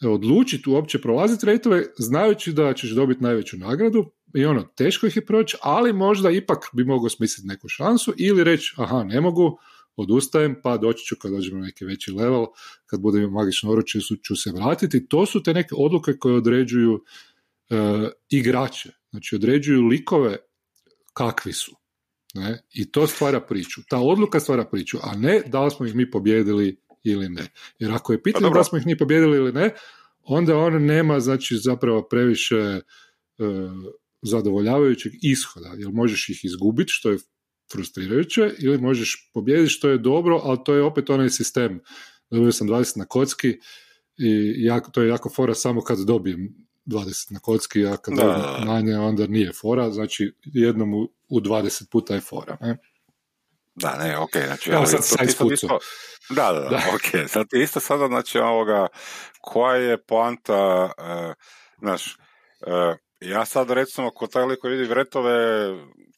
odlučiti 0.09 0.71
uopće 0.71 1.01
prolaziti 1.01 1.47
rejtove 1.47 1.85
znajući 1.99 2.53
da 2.53 2.75
ćeš 2.75 2.91
dobiti 2.91 3.23
najveću 3.23 3.57
nagradu 3.57 4.13
i 4.35 4.45
ono, 4.45 4.63
teško 4.63 5.07
ih 5.07 5.17
je 5.17 5.27
proći, 5.27 5.57
ali 5.63 5.93
možda 5.93 6.31
ipak 6.31 6.59
bi 6.73 6.85
mogao 6.85 7.09
smisliti 7.09 7.49
neku 7.49 7.69
šansu 7.69 8.15
ili 8.17 8.45
reći, 8.45 8.75
aha, 8.77 9.05
ne 9.05 9.21
mogu, 9.21 9.59
odustajem, 9.97 10.57
pa 10.63 10.77
doći 10.77 11.05
ću 11.05 11.17
kad 11.21 11.31
dođemo 11.31 11.61
na 11.61 11.67
neki 11.67 11.85
veći 11.85 12.13
level, 12.13 12.47
kad 12.87 13.01
budem 13.01 13.31
magično 13.31 13.71
oručje 13.71 14.01
ću 14.23 14.37
se 14.37 14.53
vratiti. 14.53 15.09
To 15.09 15.27
su 15.27 15.43
te 15.43 15.55
neke 15.55 15.75
odluke 15.79 16.13
koje 16.19 16.35
određuju 16.35 17.05
e, 17.71 17.77
igrače, 18.29 18.91
znači 19.11 19.35
određuju 19.35 19.83
likove 19.83 20.37
kakvi 21.13 21.53
su. 21.53 21.77
Ne? 22.35 22.63
I 22.73 22.93
to 22.93 23.07
stvara 23.07 23.41
priču. 23.41 23.81
Ta 23.89 23.99
odluka 23.99 24.41
stvara 24.41 24.65
priču, 24.65 24.99
a 25.03 25.17
ne 25.17 25.43
da 25.47 25.65
li 25.65 25.71
smo 25.71 25.87
ih 25.87 25.95
mi 25.95 26.11
pobjedili 26.11 26.82
ili 27.05 27.29
ne. 27.29 27.47
Jer 27.79 27.93
ako 27.93 28.13
je 28.13 28.23
pitanje 28.23 28.51
pa 28.53 28.59
da 28.59 28.65
smo 28.65 28.79
ih 28.79 28.87
mi 28.87 28.99
pobjedili 28.99 29.37
ili 29.37 29.53
ne, 29.53 29.71
onda 30.23 30.57
on 30.57 30.85
nema 30.85 31.21
znači 31.21 31.57
zapravo 31.57 32.03
previše 32.03 32.57
e, 32.57 32.81
zadovoljavajućeg 34.23 35.13
ishoda, 35.23 35.75
jer 35.77 35.91
možeš 35.93 36.29
ih 36.29 36.45
izgubiti, 36.45 36.93
što 36.93 37.11
je 37.11 37.19
frustrirajuće, 37.73 38.51
ili 38.59 38.79
možeš 38.79 39.31
pobijediti, 39.35 39.73
što 39.73 39.89
je 39.89 39.99
dobro, 39.99 40.41
ali 40.45 40.59
to 40.65 40.75
je 40.75 40.83
opet 40.83 41.11
onaj 41.11 41.31
sistem. 41.31 41.81
Dobio 42.31 42.53
sam 42.53 42.69
20 42.69 42.99
na 42.99 43.05
kocki 43.05 43.59
i 44.19 44.55
jako, 44.65 44.91
to 44.91 45.03
je 45.03 45.09
jako 45.09 45.31
fora 45.31 45.55
samo 45.55 45.81
kad 45.81 45.99
dobijem 45.99 46.55
20 46.87 47.33
na 47.33 47.39
kocki, 47.39 47.87
a 47.87 47.97
kad 47.97 48.15
dobijem 48.15 48.67
manje, 48.67 48.97
onda 48.97 49.27
nije 49.27 49.53
fora, 49.53 49.91
znači 49.91 50.33
jednom 50.45 50.95
u, 50.95 51.09
u 51.29 51.41
20 51.41 51.91
puta 51.91 52.15
je 52.15 52.21
fora. 52.21 52.57
Ne? 52.61 52.79
Da, 53.75 53.97
ne, 53.99 54.19
ok, 54.19 54.37
znači... 54.47 54.71
Evo 54.71 54.87
sad, 54.87 55.05
sad 55.05 55.29
isto, 55.29 55.79
da, 56.29 56.53
da, 56.53 56.61
da, 56.61 56.69
da, 56.69 56.83
ok, 56.95 57.31
sad 57.31 57.47
isto 57.53 57.81
sada, 57.81 58.07
znači, 58.07 58.39
ovoga, 58.39 58.87
koja 59.41 59.77
je 59.77 60.05
poanta, 60.05 60.85
uh, 60.85 61.35
znaš, 61.79 62.17
uh, 62.67 62.97
ja 63.21 63.45
sad 63.45 63.71
recimo 63.71 64.11
kod 64.11 64.33
taj 64.33 64.45
liko 64.45 64.69
vidi 64.69 64.85
vretove, 64.85 65.69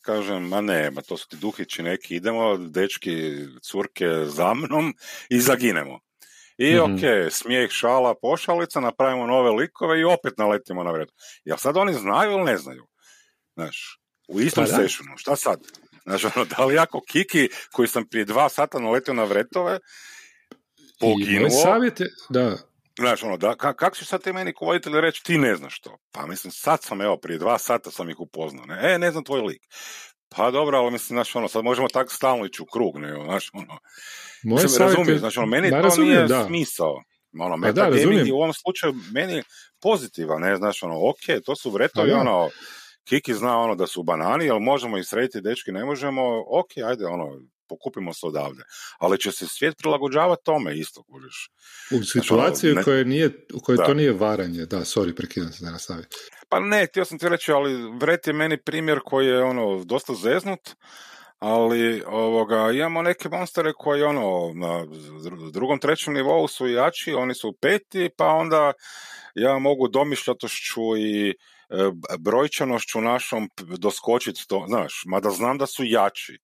kažem, 0.01 0.49
ma 0.49 0.61
ne, 0.61 0.91
ma 0.91 1.03
to 1.03 1.17
su 1.17 1.29
ti 1.29 1.37
duhići 1.37 1.83
neki, 1.83 2.17
idemo, 2.17 2.57
dečki, 2.57 3.47
curke 3.63 4.07
za 4.25 4.55
mnom 4.55 4.95
i 5.29 5.41
zaginemo. 5.41 6.01
I 6.59 6.75
mm-hmm. 6.75 6.95
ok, 6.95 7.33
smijeh, 7.33 7.71
šala, 7.71 8.15
pošalica, 8.23 8.81
napravimo 8.81 9.27
nove 9.27 9.51
likove 9.51 10.01
i 10.01 10.05
opet 10.05 10.39
naletimo 10.39 10.85
na 10.85 10.91
vretu. 10.91 11.15
Jel 11.45 11.57
sad 11.57 11.77
oni 11.77 11.95
znaju 11.95 12.31
ili 12.31 12.45
ne 12.45 12.57
znaju? 12.57 12.87
Znaš, 13.55 14.01
u 14.29 14.41
istom 14.41 14.65
pa 14.65 14.71
sessionu, 14.71 15.17
šta 15.17 15.37
sad? 15.37 15.61
Znaš, 16.07 16.25
ono, 16.27 16.45
da 16.47 16.65
li 16.65 16.75
jako 16.75 17.01
Kiki, 17.03 17.49
koji 17.73 17.89
sam 17.89 18.07
prije 18.07 18.25
dva 18.25 18.49
sata 18.49 18.79
naletio 18.79 19.15
na 19.15 19.25
vretove, 19.25 19.79
poginuo? 21.01 21.51
savjet 21.51 22.01
da, 22.29 22.57
Znaš, 22.99 23.23
ono, 23.23 23.37
da, 23.37 23.55
ka, 23.55 23.73
kako 23.73 23.97
ćeš 23.97 24.09
sad 24.09 24.23
ti 24.23 24.33
meni 24.33 24.53
ko 24.53 24.65
voditelj 24.65 24.93
reći 24.95 25.23
ti 25.23 25.39
ne 25.39 25.57
znaš 25.57 25.81
to? 25.81 25.97
Pa 26.13 26.27
mislim, 26.27 26.51
sad 26.53 26.83
sam, 26.83 27.01
evo, 27.01 27.17
prije 27.17 27.39
dva 27.39 27.59
sata 27.59 27.91
sam 27.91 28.11
ih 28.11 28.21
upoznao, 28.21 28.65
ne? 28.65 28.95
E, 28.95 28.99
ne 28.99 29.11
znam 29.11 29.25
tvoj 29.25 29.41
lik. 29.41 29.63
Pa 30.29 30.51
dobro, 30.51 30.79
ali 30.79 30.91
mislim, 30.91 31.17
znaš, 31.17 31.37
ono, 31.37 31.49
sad 31.49 31.65
možemo 31.65 31.89
tako 31.89 32.13
stalno 32.13 32.47
ići 32.47 32.63
u 32.63 32.67
krug, 32.67 32.99
ne, 32.99 33.15
znaš, 33.25 33.51
ono. 33.53 33.79
Moje 34.45 34.63
Mislim, 34.63 34.69
savjet 34.69 34.81
je- 34.83 34.97
razumiješ, 34.97 35.21
znači, 35.21 35.39
ono, 35.39 35.49
meni 35.49 35.71
to 35.71 35.97
nije 35.97 36.23
da. 36.23 36.45
smisao. 36.47 37.03
Ono, 37.41 37.59
Pa 37.63 37.73
da, 37.73 37.89
razumijem. 37.89 38.27
je 38.27 38.33
u 38.33 38.37
ovom 38.37 38.53
slučaju 38.53 38.95
meni 39.13 39.43
pozitivan, 39.81 40.41
ne, 40.41 40.57
znaš, 40.57 40.83
ono, 40.83 41.09
ok, 41.11 41.45
to 41.45 41.57
su 41.57 41.71
vretovi, 41.71 42.11
Pa 42.11 42.15
da. 42.15 42.21
ono, 42.21 42.51
Kiki 43.09 43.35
zna 43.35 43.59
ono 43.59 43.75
da 43.75 43.87
su 43.87 44.03
banani, 44.03 44.45
jel 44.45 44.59
možemo 44.59 44.99
ih 44.99 45.07
srediti, 45.07 45.41
dečki 45.41 45.73
ne 45.73 45.85
možemo, 45.85 46.23
ok, 46.49 46.71
ajde, 46.89 47.07
ono, 47.07 47.41
pokupimo 47.69 48.13
se 48.13 48.27
odavde. 48.27 48.63
Ali 48.99 49.19
će 49.19 49.33
se 49.33 49.47
svijet 49.47 49.75
prilagođavati 49.79 50.45
tome 50.45 50.79
isto, 50.79 51.03
kužiš. 51.03 51.51
U 52.01 52.05
situaciji 52.05 52.71
ono, 52.71 52.81
u 52.81 52.85
kojoj, 52.85 53.05
nije, 53.05 53.47
u 53.55 53.61
kojoj 53.61 53.77
Da. 53.77 53.85
to 53.85 53.95
nije 53.95 54.13
varanje, 54.13 54.67
da, 54.67 54.79
sorry, 54.79 55.17
prekidam 55.17 55.53
se 55.53 55.65
da 55.65 55.71
nastavi. 55.71 56.05
Pa 56.49 56.61
ne, 56.61 56.87
htio 56.87 57.05
sam 57.05 57.19
ti 57.19 57.29
reći, 57.29 57.53
ali 57.53 57.99
Vret 58.01 58.27
je 58.27 58.33
meni 58.33 58.63
primjer 58.63 59.01
koji 59.05 59.27
je 59.27 59.43
ono 59.43 59.85
dosta 59.85 60.15
zeznut, 60.15 60.61
ali 61.39 62.03
ovoga, 62.07 62.71
imamo 62.73 63.03
neke 63.03 63.29
monstere 63.29 63.73
koji 63.73 64.03
ono 64.03 64.53
na 64.55 64.85
dru- 65.25 65.53
drugom, 65.53 65.79
trećem 65.79 66.15
nivou 66.15 66.49
su 66.49 66.69
jači, 66.69 67.15
oni 67.15 67.35
su 67.35 67.57
peti, 67.61 68.11
pa 68.17 68.27
onda 68.27 68.73
ja 69.35 69.59
mogu 69.59 69.89
domišljatošću 69.89 70.97
i 70.97 71.35
brojčanošću 72.19 73.01
našom 73.01 73.49
doskočiti 73.79 74.45
to, 74.49 74.65
znaš, 74.69 75.03
mada 75.07 75.31
znam 75.31 75.59
da 75.59 75.67
su 75.67 75.83
jači. 75.85 76.39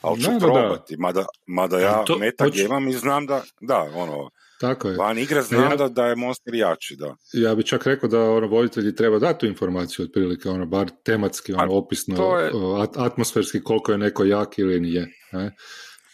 Ali 0.00 0.20
ću 0.20 0.26
Da, 0.26 0.32
da, 0.32 0.38
da. 0.38 0.46
probati, 0.46 0.96
mada, 0.96 1.24
mada 1.46 1.78
ja 1.80 2.04
to- 2.04 2.18
metagamam 2.18 2.88
i 2.88 2.92
znam 2.92 3.26
da, 3.26 3.42
da, 3.60 3.90
ono, 3.94 4.30
Tako 4.60 4.88
je. 4.88 4.96
van 4.96 5.18
igre 5.18 5.42
znam 5.42 5.62
ja- 5.62 5.76
da, 5.76 5.88
da 5.88 6.06
je 6.06 6.16
monster 6.16 6.54
jači, 6.54 6.96
da. 6.96 7.16
Ja 7.32 7.54
bi 7.54 7.62
čak 7.62 7.86
rekao 7.86 8.08
da 8.08 8.20
ono, 8.22 8.46
voditelji 8.46 8.94
treba 8.94 9.18
dati 9.18 9.40
tu 9.40 9.46
informaciju 9.46 10.04
otprilike, 10.04 10.48
ono, 10.48 10.66
bar 10.66 10.90
tematski, 11.04 11.52
ono, 11.52 11.72
opisno, 11.72 12.36
je- 12.36 12.52
atmosferski 12.96 13.62
koliko 13.62 13.92
je 13.92 13.98
neko 13.98 14.24
jak 14.24 14.58
ili 14.58 14.80
nije. 14.80 15.08
Ne? 15.32 15.44
E, 15.44 15.52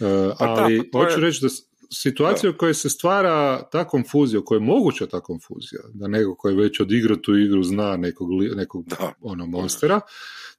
da, 0.00 0.34
ali 0.38 0.90
pa 0.90 0.98
hoću 0.98 1.10
je- 1.12 1.20
reći 1.20 1.40
da 1.42 1.48
situacija 1.92 2.50
u 2.50 2.56
kojoj 2.58 2.74
se 2.74 2.90
stvara 2.90 3.68
ta 3.72 3.88
konfuzija, 3.88 4.40
u 4.40 4.44
kojoj 4.44 4.60
je 4.60 4.66
moguća 4.66 5.06
ta 5.06 5.20
konfuzija, 5.20 5.80
da 5.94 6.08
neko 6.08 6.34
koji 6.34 6.52
je 6.52 6.62
već 6.62 6.80
odigrao 6.80 7.16
tu 7.16 7.36
igru 7.36 7.62
zna 7.62 7.96
nekog, 7.96 8.28
nekog 8.56 8.84
Da. 8.88 9.12
ono, 9.20 9.46
monstera, 9.46 10.00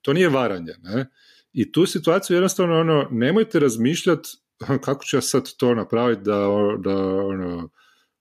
to 0.01 0.13
nije 0.13 0.29
varanje. 0.29 0.73
Ne? 0.81 1.09
I 1.53 1.71
tu 1.71 1.85
situaciju 1.85 2.35
jednostavno 2.35 2.79
ono, 2.79 3.07
nemojte 3.11 3.59
razmišljati 3.59 4.29
kako 4.85 5.05
ću 5.05 5.17
ja 5.17 5.21
sad 5.21 5.53
to 5.57 5.75
napraviti 5.75 6.21
da, 6.21 6.47
da 6.79 6.95
ono, 7.15 7.69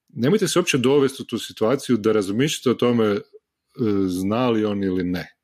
nemojte 0.09 0.49
se 0.49 0.59
uopće 0.59 0.79
dovesti 0.79 1.23
u 1.23 1.27
tu 1.27 1.39
situaciju 1.39 1.97
da 1.97 2.13
razmišljate 2.13 2.71
o 2.71 2.75
tome 2.75 3.07
e, 3.07 3.21
zna 4.07 4.51
li 4.51 4.65
on 4.65 4.85
ili 4.85 5.05
ne. 5.05 5.37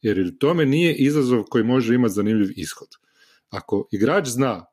Jer 0.00 0.38
tome 0.38 0.66
nije 0.66 0.94
izazov 0.94 1.42
koji 1.50 1.64
može 1.64 1.94
imati 1.94 2.14
zanimljiv 2.14 2.48
ishod. 2.56 2.88
Ako 3.50 3.88
igrač 3.92 4.28
zna 4.28 4.64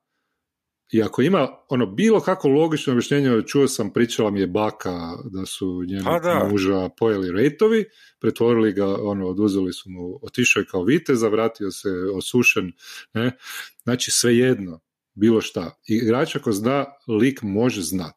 i 0.92 1.04
ako 1.04 1.22
ima 1.22 1.48
ono 1.70 1.86
bilo 1.86 2.20
kako 2.20 2.48
logično 2.48 2.94
objašnjenje, 2.94 3.42
čuo 3.48 3.68
sam, 3.68 3.94
pričala 3.94 4.32
mi 4.32 4.40
je 4.40 4.48
baka 4.48 4.92
da 5.32 5.46
su 5.46 5.84
njenog 5.88 6.22
da. 6.24 6.48
muža 6.52 6.90
pojeli 6.98 7.32
rejtovi, 7.32 7.86
pretvorili 8.20 8.74
ga, 8.74 8.96
ono, 9.02 9.28
oduzeli 9.28 9.74
su 9.74 9.90
mu, 9.90 10.20
otišao 10.22 10.62
je 10.62 10.66
kao 10.72 10.84
viteza, 10.84 11.28
vratio 11.28 11.72
se 11.72 11.90
osušen, 12.14 12.72
ne? 13.14 13.38
Znači, 13.84 14.12
svejedno, 14.12 14.80
bilo 15.14 15.42
šta. 15.42 15.80
Igrač 15.88 16.36
ako 16.36 16.52
zna, 16.52 16.86
lik 17.08 17.42
može 17.42 17.82
znat. 17.82 18.16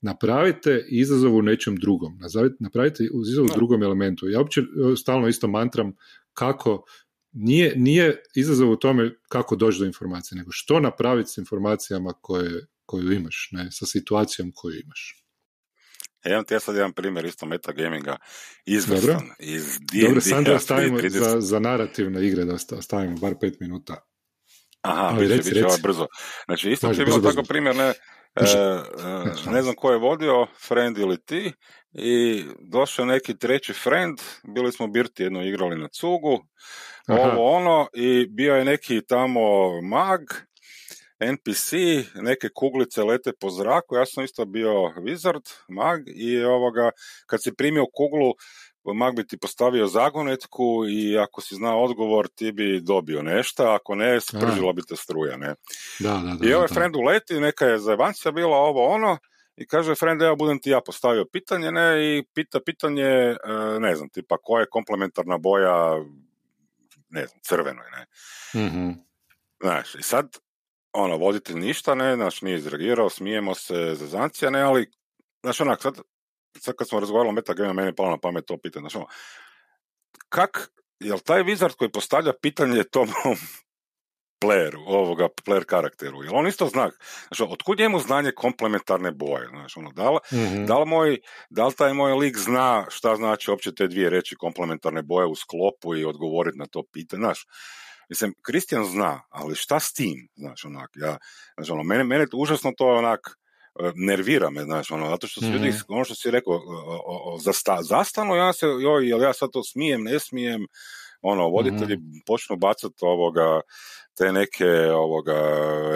Napravite 0.00 0.84
izazov 0.88 1.36
u 1.36 1.42
nečem 1.42 1.76
drugom. 1.76 2.18
Napravite 2.60 3.04
izazov 3.04 3.44
u 3.44 3.54
drugom 3.54 3.82
elementu. 3.82 4.28
Ja 4.28 4.38
uopće 4.38 4.60
e, 4.60 4.96
stalno 4.96 5.28
isto 5.28 5.48
mantram 5.48 5.92
kako 6.34 6.84
nije, 7.34 7.72
nije 7.76 8.22
izazov 8.34 8.70
u 8.70 8.76
tome 8.76 9.10
kako 9.28 9.56
doći 9.56 9.78
do 9.78 9.84
informacije, 9.84 10.38
nego 10.38 10.50
što 10.52 10.80
napraviti 10.80 11.30
s 11.30 11.38
informacijama 11.38 12.12
koje, 12.20 12.66
koju 12.86 13.12
imaš, 13.12 13.48
ne, 13.52 13.68
sa 13.70 13.86
situacijom 13.86 14.52
koju 14.54 14.80
imaš. 14.80 15.24
Ja 16.24 16.32
imam 16.32 16.44
ti 16.44 16.54
ja 16.54 16.60
sad 16.60 16.74
jedan 16.74 16.92
primjer 16.92 17.24
isto 17.24 17.46
metagaminga 17.46 18.16
izvrstan 18.66 19.10
Dobro. 19.10 19.34
iz 19.38 19.78
D&D-a 19.78 20.06
Dobro, 20.06 20.20
Sandra, 20.20 20.58
stavimo 20.58 20.98
30 20.98 21.08
za, 21.08 21.40
za 21.40 21.58
narativne 21.58 22.26
igre 22.26 22.44
da 22.44 22.58
sta- 22.58 22.82
stavimo 22.82 23.16
bar 23.16 23.34
pet 23.40 23.60
minuta. 23.60 24.04
Aha, 24.80 25.02
Ali 25.02 25.20
bit 25.20 25.30
će, 25.30 25.36
reci, 25.36 25.54
reci. 25.54 25.82
brzo. 25.82 26.06
Znači, 26.44 26.70
isto 26.70 26.86
Može, 26.86 26.96
ti 26.96 27.02
je 27.02 27.06
bilo 27.06 27.32
tako 27.32 27.42
primjer, 27.42 27.76
ne, 27.76 27.84
e, 27.84 27.94
e, 29.46 29.50
ne 29.50 29.62
znam 29.62 29.74
ko 29.74 29.90
je 29.90 29.98
vodio, 29.98 30.46
friend 30.68 30.98
ili 30.98 31.24
ti, 31.24 31.52
i 31.92 32.44
došao 32.60 33.04
neki 33.04 33.38
treći 33.38 33.72
friend, 33.72 34.18
bili 34.54 34.72
smo 34.72 34.86
Birti 34.86 35.22
jedno 35.22 35.42
igrali 35.42 35.78
na 35.78 35.88
cugu, 35.88 36.46
Aha. 37.06 37.20
ovo 37.20 37.50
ono, 37.56 37.88
i 37.92 38.26
bio 38.26 38.54
je 38.54 38.64
neki 38.64 39.00
tamo 39.06 39.40
mag, 39.82 40.20
NPC, 41.20 41.72
neke 42.14 42.48
kuglice 42.54 43.02
lete 43.02 43.32
po 43.40 43.50
zraku, 43.50 43.96
ja 43.96 44.06
sam 44.06 44.24
isto 44.24 44.44
bio 44.44 44.72
wizard, 44.72 45.52
mag, 45.68 46.00
i 46.06 46.44
ovoga, 46.44 46.90
kad 47.26 47.42
si 47.42 47.54
primio 47.54 47.86
kuglu, 47.86 48.34
mag 48.94 49.16
bi 49.16 49.26
ti 49.26 49.38
postavio 49.38 49.86
zagonetku 49.86 50.84
i 50.88 51.18
ako 51.18 51.40
si 51.40 51.54
znao 51.54 51.82
odgovor 51.82 52.28
ti 52.28 52.52
bi 52.52 52.80
dobio 52.80 53.22
nešto, 53.22 53.64
ako 53.64 53.94
ne, 53.94 54.20
spržila 54.20 54.72
bi 54.72 54.82
te 54.88 54.96
struja, 54.96 55.36
ne. 55.36 55.54
Da, 56.00 56.22
da, 56.24 56.36
da. 56.40 56.48
I 56.48 56.54
ovaj 56.54 56.68
friend 56.68 56.96
uleti, 56.96 57.40
neka 57.40 57.66
je 57.66 57.78
zajebancija 57.78 58.32
bila 58.32 58.56
ovo 58.56 58.86
ono, 58.86 59.18
i 59.56 59.66
kaže 59.66 59.94
friend, 59.94 60.22
evo 60.22 60.36
budem 60.36 60.58
ti 60.58 60.70
ja 60.70 60.80
postavio 60.80 61.24
pitanje, 61.32 61.72
ne, 61.72 62.04
i 62.04 62.24
pita 62.34 62.60
pitanje, 62.66 63.04
e, 63.04 63.36
ne 63.80 63.96
znam, 63.96 64.08
tipa 64.08 64.36
koja 64.42 64.60
je 64.60 64.70
komplementarna 64.70 65.38
boja, 65.38 66.04
ne 67.14 67.26
znam, 67.26 67.40
crvenoj, 67.42 67.86
ne. 67.90 68.06
Mhm. 68.66 68.90
Znaš, 69.60 69.94
i 69.94 70.02
sad, 70.02 70.38
ono, 70.92 71.16
voditelj 71.16 71.56
ništa, 71.56 71.94
ne, 71.94 72.14
znaš, 72.16 72.42
nije 72.42 72.56
izreagirao, 72.56 73.10
smijemo 73.10 73.54
se, 73.54 73.94
zezancija, 73.94 74.50
ne, 74.50 74.62
ali, 74.62 74.90
znaš, 75.42 75.60
onak, 75.60 75.82
sad, 75.82 76.00
sad 76.58 76.76
kad 76.76 76.88
smo 76.88 77.00
razgovarali 77.00 77.28
o 77.28 77.32
metagame, 77.32 77.72
meni 77.72 77.88
je 77.88 77.94
palo 77.94 78.10
na 78.10 78.18
pamet 78.18 78.46
to 78.46 78.58
pitanje, 78.58 78.82
znaš, 78.82 78.96
ono, 78.96 79.06
kak, 80.28 80.70
jel 81.00 81.18
taj 81.18 81.42
wizard 81.42 81.76
koji 81.76 81.92
postavlja 81.92 82.32
pitanje 82.42 82.84
tom 82.84 83.08
playeru, 84.44 84.78
ovoga 84.86 85.28
player 85.46 85.64
karakteru, 85.64 86.22
jel 86.22 86.36
on 86.36 86.46
isto 86.46 86.66
zna, 86.66 86.90
znaš, 87.28 87.50
otkud 87.50 87.78
njemu 87.78 87.98
znanje 87.98 88.32
komplementarne 88.36 89.12
boje, 89.12 89.48
znaš, 89.48 89.76
ono, 89.76 89.90
da 89.92 90.10
li, 90.10 90.18
Mhm. 90.32 90.64
da 90.64 90.78
li, 90.78 90.86
moj, 90.86 91.18
da 91.50 91.66
li 91.66 91.74
taj 91.74 91.92
moj 91.94 92.12
lik 92.12 92.36
zna 92.38 92.86
šta 92.90 93.16
znači 93.16 93.50
uopće 93.50 93.74
te 93.74 93.86
dvije 93.88 94.10
reći 94.10 94.36
komplementarne 94.36 95.02
boje 95.02 95.26
u 95.26 95.34
sklopu 95.34 95.96
i 95.96 96.04
odgovoriti 96.04 96.58
na 96.58 96.66
to 96.66 96.82
pitanje, 96.92 97.20
znaš, 97.20 97.46
Mislim, 98.08 98.34
Kristijan 98.42 98.84
zna, 98.84 99.20
ali 99.30 99.54
šta 99.54 99.80
s 99.80 99.92
tim, 99.92 100.28
znaš, 100.36 100.64
onak, 100.64 100.90
ja, 100.94 101.16
znaš, 101.56 101.70
ono, 101.70 101.82
mene, 101.82 102.04
mene 102.04 102.26
užasno 102.34 102.72
to 102.76 102.86
onak, 102.86 103.20
e, 103.80 103.92
nervira 103.94 104.50
me, 104.50 104.62
znaš, 104.64 104.90
ono, 104.90 105.08
zato 105.08 105.26
što 105.26 105.40
su 105.40 105.46
ljudi, 105.52 105.68
Mhm. 105.68 105.76
ono 105.88 106.04
što 106.04 106.14
si 106.14 106.30
rekao, 106.30 106.52
o, 106.54 106.58
o, 107.06 107.34
o, 107.34 107.38
zasta, 107.38 107.78
zastanu, 107.82 108.36
ja 108.36 108.52
se, 108.52 108.66
joj, 108.66 109.08
jel 109.08 109.22
ja 109.22 109.32
sad 109.32 109.50
to 109.52 109.62
smijem, 109.64 110.02
ne 110.02 110.18
smijem, 110.20 110.66
ono, 111.22 111.48
voditelji 111.48 111.96
počnu 112.26 112.56
bacati 112.56 112.94
ovoga, 113.00 113.60
te 114.16 114.32
neke 114.32 114.70
ovoga 114.94 115.40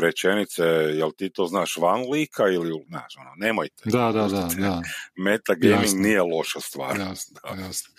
rečenice, 0.00 0.64
jel 0.94 1.10
ti 1.16 1.30
to 1.30 1.46
znaš 1.46 1.76
van 1.76 2.00
lika 2.12 2.48
ili, 2.48 2.84
znaš, 2.88 3.16
ono, 3.16 3.30
nemojte. 3.36 3.82
Da, 3.84 4.12
da, 4.12 4.28
da, 4.28 4.48
da. 4.58 4.82
Metagaming 5.16 5.82
Jasno. 5.82 6.00
nije 6.00 6.22
loša 6.22 6.60
stvar. 6.60 6.98
Jasno, 6.98 7.40
Da. 7.42 7.62
jasno. 7.62 7.94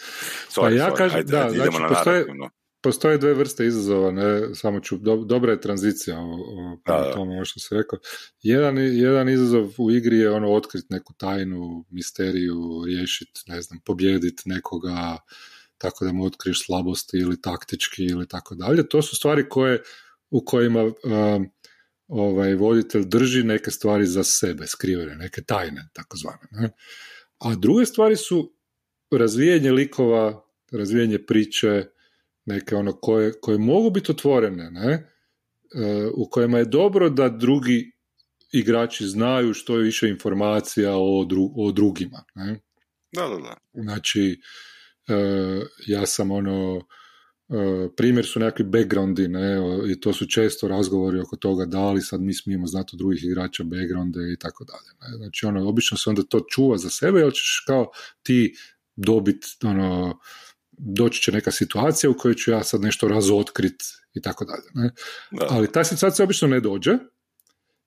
Sorry, 0.50 0.62
Pa 0.62 0.70
ja 0.70 0.90
sorry, 0.90 0.98
kažem, 0.98 1.18
ajde, 1.18 1.32
da, 1.32 1.44
ajde, 1.44 1.56
idemo 1.56 1.78
znači, 1.78 1.84
na 1.84 1.90
postoje-. 1.90 2.26
Postoje 2.82 3.18
dve 3.18 3.34
vrste 3.34 3.66
izazova, 3.66 4.12
ne, 4.12 4.56
samo 4.56 4.80
ću, 4.80 4.98
do, 4.98 5.16
dobra 5.16 5.52
je 5.52 5.62
tranzicija 5.62 6.20
o, 6.20 6.34
o, 6.34 6.78
Da, 6.86 7.12
tome, 7.14 7.36
ovo 7.36 7.46
što 7.46 7.60
si 7.60 7.76
rekao. 7.76 8.00
Jedan, 8.42 8.78
jedan 8.78 9.30
izazov 9.30 9.70
u 9.78 9.92
igri 9.92 10.18
je 10.18 10.32
ono 10.32 10.54
otkriti 10.54 10.88
neku 10.90 11.14
tajnu, 11.14 11.86
misteriju, 11.90 12.84
riješiti, 12.86 13.42
ne 13.48 13.62
znam, 13.62 13.80
pobjediti 13.86 14.44
nekoga, 14.46 15.18
tako 15.78 16.06
da 16.06 16.12
mu 16.12 16.26
otkriješ 16.26 16.66
slabosti 16.66 17.18
ili 17.18 17.42
taktički 17.42 18.04
ili 18.06 18.28
tako 18.28 18.56
dalje. 18.56 18.90
To 18.90 19.02
su 19.02 19.16
stvari 19.16 19.50
koje, 19.50 19.82
u 20.30 20.46
kojima 20.46 20.92
ovaj, 22.08 22.56
voditelj 22.56 23.06
drži 23.06 23.44
neke 23.44 23.72
stvari 23.72 24.06
za 24.06 24.24
sebe, 24.24 24.68
skrivene, 24.68 25.16
neke 25.16 25.42
tajne, 25.42 25.90
takozvane. 25.94 26.48
Ne? 26.52 26.70
A 27.40 27.56
druge 27.56 27.86
stvari 27.86 28.16
su 28.16 28.54
razvijanje 29.12 29.72
likova, 29.72 30.46
razvijanje 30.72 31.26
priče, 31.26 31.86
neke 32.46 32.76
ono 32.76 32.94
koje, 32.94 33.34
koje 33.42 33.58
mogu 33.58 33.90
biti 33.90 34.12
otvorene, 34.12 34.72
ne? 34.72 34.92
E, 34.94 36.08
u 36.14 36.30
kojima 36.30 36.58
je 36.58 36.66
dobro 36.66 37.10
da 37.10 37.30
drugi 37.30 37.92
igrači 38.52 39.06
znaju 39.06 39.54
što 39.54 39.78
je 39.78 39.84
više 39.84 40.10
informacija 40.10 40.92
o, 40.96 41.26
dru, 41.26 41.52
o 41.56 41.72
drugima. 41.72 42.24
Ne? 42.36 42.60
Da, 43.12 43.28
da, 43.28 43.38
da. 43.38 43.58
Znači, 43.74 44.42
e, 45.08 45.16
ja 45.88 46.06
sam 46.06 46.32
ono, 46.32 46.82
primjer 47.98 48.26
su 48.26 48.40
nekakvi 48.40 48.66
backgroundi 48.66 49.28
ne, 49.28 49.58
i 49.92 50.00
to 50.00 50.14
su 50.14 50.26
često 50.26 50.68
razgovori 50.68 51.20
oko 51.20 51.36
toga 51.36 51.66
da 51.66 51.92
li 51.92 52.02
sad 52.02 52.22
mi 52.22 52.34
smijemo 52.34 52.68
znati 52.68 52.90
od 52.94 52.98
drugih 52.98 53.24
igrača 53.24 53.64
backgrounde 53.64 54.20
i 54.34 54.38
tako 54.38 54.66
dalje. 54.66 55.18
Znači 55.18 55.46
ono, 55.46 55.70
obično 55.70 55.98
se 55.98 56.10
onda 56.10 56.24
to 56.24 56.40
čuva 56.50 56.78
za 56.78 56.90
sebe, 56.90 57.20
jer 57.20 57.34
ćeš 57.34 57.64
kao 57.68 57.92
ti 58.24 58.56
dobit 58.96 59.46
ono, 59.64 60.20
doći 60.72 61.22
će 61.22 61.32
neka 61.32 61.52
situacija 61.52 62.10
u 62.10 62.18
kojoj 62.18 62.36
ću 62.36 62.52
ja 62.52 62.64
sad 62.64 62.82
nešto 62.82 63.08
razotkrit 63.08 63.84
i 64.14 64.22
tako 64.22 64.46
dalje. 64.46 64.92
Ali 65.50 65.72
ta 65.72 65.84
situacija 65.84 66.24
obično 66.24 66.48
ne 66.48 66.60
dođe, 66.60 66.98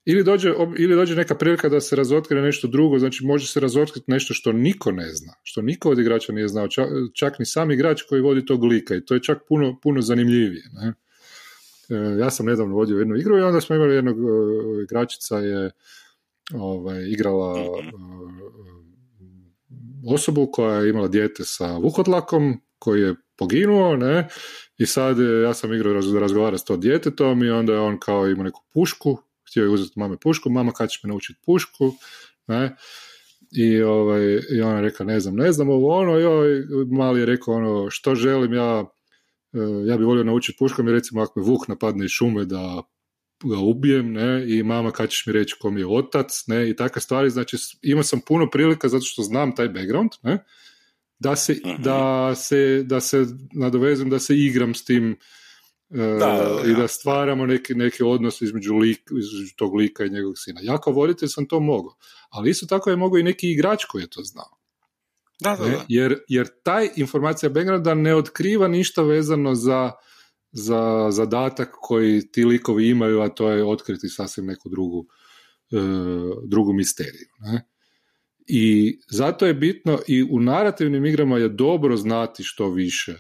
ili 0.04 0.24
dođe, 0.24 0.52
ili 0.78 0.94
dođe 0.94 1.16
neka 1.16 1.34
prilika 1.34 1.68
da 1.68 1.80
se 1.80 1.96
razotkrije 1.96 2.42
nešto 2.42 2.68
drugo, 2.68 2.98
znači 2.98 3.24
može 3.24 3.46
se 3.46 3.60
razotkriti 3.60 4.10
nešto 4.10 4.34
što 4.34 4.52
niko 4.52 4.92
ne 4.92 5.14
zna, 5.14 5.32
što 5.42 5.62
niko 5.62 5.90
od 5.90 5.98
igrača 5.98 6.32
nije 6.32 6.48
znao, 6.48 6.68
čak, 7.14 7.38
ni 7.38 7.46
sam 7.46 7.70
igrač 7.70 8.02
koji 8.02 8.22
vodi 8.22 8.46
tog 8.46 8.64
lika 8.64 8.94
i 8.94 9.04
to 9.04 9.14
je 9.14 9.22
čak 9.22 9.38
puno, 9.48 9.78
puno 9.82 10.00
zanimljivije. 10.00 10.64
Ne? 10.72 10.92
E, 11.96 12.18
ja 12.18 12.30
sam 12.30 12.46
nedavno 12.46 12.74
vodio 12.74 12.98
jednu 12.98 13.16
igru 13.16 13.38
i 13.38 13.42
onda 13.42 13.60
smo 13.60 13.76
imali 13.76 13.94
jednog 13.94 14.18
e, 14.18 14.82
igračica 14.82 15.38
je 15.38 15.70
ovaj, 16.54 17.04
igrala 17.08 17.58
e, 17.58 17.64
osobu 20.14 20.48
koja 20.52 20.76
je 20.76 20.90
imala 20.90 21.08
dijete 21.08 21.44
sa 21.44 21.76
vukodlakom, 21.76 22.60
koji 22.78 23.02
je 23.02 23.14
poginuo, 23.36 23.96
ne, 23.96 24.28
i 24.78 24.86
sad 24.86 25.16
ja 25.44 25.54
sam 25.54 25.72
igrao 25.72 25.92
razgovarati 26.20 26.60
s 26.60 26.64
to 26.64 26.76
djetetom 26.76 27.42
i 27.42 27.50
onda 27.50 27.72
je 27.72 27.78
on 27.78 27.98
kao 27.98 28.28
imao 28.28 28.44
neku 28.44 28.60
pušku 28.72 29.18
htio 29.52 29.62
je 29.62 29.70
uzeti 29.70 29.98
mame 29.98 30.16
pušku, 30.16 30.50
mama 30.50 30.72
kad 30.72 30.90
ćeš 30.90 31.02
me 31.02 31.08
naučiti 31.08 31.40
pušku, 31.44 31.92
ne, 32.46 32.76
i, 33.50 33.82
ovaj, 33.82 34.40
i 34.50 34.60
ona 34.60 34.76
je 34.76 34.82
rekla, 34.82 35.06
ne 35.06 35.20
znam, 35.20 35.34
ne 35.36 35.52
znam, 35.52 35.68
ovo 35.68 35.98
ono, 35.98 36.18
joj, 36.18 36.64
mali 36.90 37.20
je 37.20 37.26
rekao 37.26 37.54
ono, 37.54 37.90
što 37.90 38.14
želim, 38.14 38.54
ja, 38.54 38.84
e, 39.52 39.58
ja 39.86 39.96
bi 39.96 40.04
volio 40.04 40.24
naučiti 40.24 40.58
puškom 40.58 40.88
i 40.88 40.92
recimo 40.92 41.22
ako 41.22 41.40
me 41.40 41.46
vuk 41.46 41.68
napadne 41.68 42.04
iz 42.04 42.10
šume 42.10 42.44
da 42.44 42.82
ga 43.44 43.58
ubijem, 43.58 44.12
ne, 44.12 44.44
i 44.48 44.62
mama 44.62 44.90
kad 44.90 45.10
ćeš 45.10 45.26
mi 45.26 45.32
reći 45.32 45.56
ko 45.60 45.70
mi 45.70 45.80
je 45.80 45.86
otac, 45.86 46.44
ne, 46.46 46.70
i 46.70 46.76
takve 46.76 47.02
stvari, 47.02 47.30
znači 47.30 47.56
imao 47.82 48.02
sam 48.02 48.20
puno 48.26 48.50
prilika 48.50 48.88
zato 48.88 49.04
što 49.04 49.22
znam 49.22 49.54
taj 49.54 49.68
background, 49.68 50.10
ne, 50.22 50.44
da 51.18 51.36
se, 51.36 51.52
mhm. 51.52 51.82
da 51.82 52.34
se, 52.34 52.82
da 52.86 53.00
se 53.00 53.26
nadovezem, 53.54 54.10
da 54.10 54.18
se 54.18 54.36
igram 54.36 54.74
s 54.74 54.84
tim 54.84 55.16
da, 55.92 56.62
i 56.66 56.74
da 56.74 56.88
stvaramo 56.88 57.46
neki, 57.46 57.74
neki 57.74 58.02
odnos 58.02 58.40
između, 58.40 58.74
lik, 58.74 59.00
između 59.10 59.54
tog 59.56 59.74
lika 59.74 60.04
i 60.04 60.10
njegovog 60.10 60.38
sina. 60.38 60.60
Ja 60.62 60.78
kao 60.78 60.92
voditelj 60.92 61.28
sam 61.28 61.48
to 61.48 61.60
mogao, 61.60 61.96
ali 62.30 62.50
isto 62.50 62.66
tako 62.66 62.90
je 62.90 62.96
mogao 62.96 63.18
i 63.18 63.22
neki 63.22 63.50
igrač 63.50 63.84
koji 63.84 64.02
je 64.02 64.10
to 64.10 64.22
znao. 64.22 64.58
Da, 65.40 65.56
da, 65.56 65.68
da. 65.68 65.84
Jer, 65.88 66.18
jer 66.28 66.48
taj 66.62 66.88
informacija 66.96 67.50
backgrounda 67.50 67.94
ne 67.94 68.14
otkriva 68.16 68.68
ništa 68.68 69.02
vezano 69.02 69.54
za, 69.54 69.90
za 70.52 71.08
zadatak 71.10 71.68
koji 71.80 72.32
ti 72.32 72.44
likovi 72.44 72.88
imaju, 72.88 73.20
a 73.20 73.28
to 73.28 73.50
je 73.50 73.64
otkriti 73.64 74.08
sasvim 74.08 74.46
neku 74.46 74.68
drugu, 74.68 75.06
e, 75.72 75.76
drugu 76.46 76.72
misteriju. 76.72 77.28
Ne? 77.38 77.68
I 78.46 78.98
zato 79.10 79.46
je 79.46 79.54
bitno 79.54 79.98
i 80.08 80.22
u 80.22 80.40
narativnim 80.40 81.06
igrama 81.06 81.38
je 81.38 81.48
dobro 81.48 81.96
znati 81.96 82.42
što 82.42 82.70
više 82.70 83.12
e, 83.12 83.18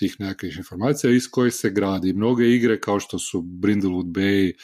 tih 0.00 0.16
nekakvih 0.18 0.56
informacija 0.56 1.12
iz 1.12 1.28
kojih 1.30 1.54
se 1.54 1.70
gradi. 1.70 2.12
Mnoge 2.12 2.48
igre 2.48 2.80
kao 2.80 3.00
što 3.00 3.18
su 3.18 3.40
Brindlewood 3.40 4.12
Bay 4.12 4.50
e, 4.50 4.54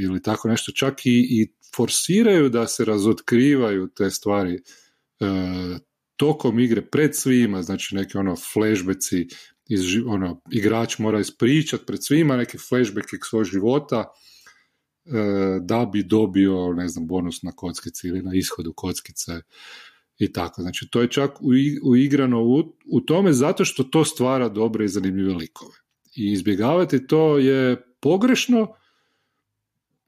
ili 0.00 0.22
tako 0.22 0.48
nešto, 0.48 0.72
čak 0.72 1.06
i, 1.06 1.18
i 1.30 1.52
forsiraju 1.76 2.48
da 2.48 2.66
se 2.66 2.84
razotkrivaju 2.84 3.88
te 3.96 4.10
stvari 4.10 4.54
e, 4.54 4.60
tokom 6.16 6.58
igre 6.58 6.86
pred 6.90 7.16
svima, 7.16 7.62
znači 7.62 7.94
neki 7.94 8.18
ono 8.18 8.36
flashbacki 8.36 9.26
iz, 9.68 9.80
ono, 10.06 10.40
igrač 10.50 10.98
mora 10.98 11.20
ispričati 11.20 11.86
pred 11.86 12.04
svima 12.04 12.36
neki 12.36 12.58
flashback 12.58 13.12
iz 13.12 13.18
svojeg 13.30 13.46
života 13.46 14.04
e, 14.04 14.08
da 15.60 15.84
bi 15.92 16.02
dobio, 16.02 16.72
ne 16.72 16.88
znam, 16.88 17.06
bonus 17.06 17.42
na 17.42 17.52
kockici 17.52 18.08
ili 18.08 18.22
na 18.22 18.30
ishodu 18.34 18.72
kockice 18.76 19.32
i 20.18 20.32
tako. 20.32 20.62
Znači, 20.62 20.88
to 20.90 21.00
je 21.00 21.10
čak 21.10 21.30
uigrano 21.82 22.42
u, 22.42 22.76
u 22.90 23.00
tome 23.00 23.32
zato 23.32 23.64
što 23.64 23.84
to 23.84 24.04
stvara 24.04 24.48
dobre 24.48 24.84
i 24.84 24.88
zanimljive 24.88 25.34
likove. 25.34 25.76
I 26.16 26.32
izbjegavati 26.32 27.06
to 27.06 27.38
je 27.38 27.82
pogrešno 28.00 28.74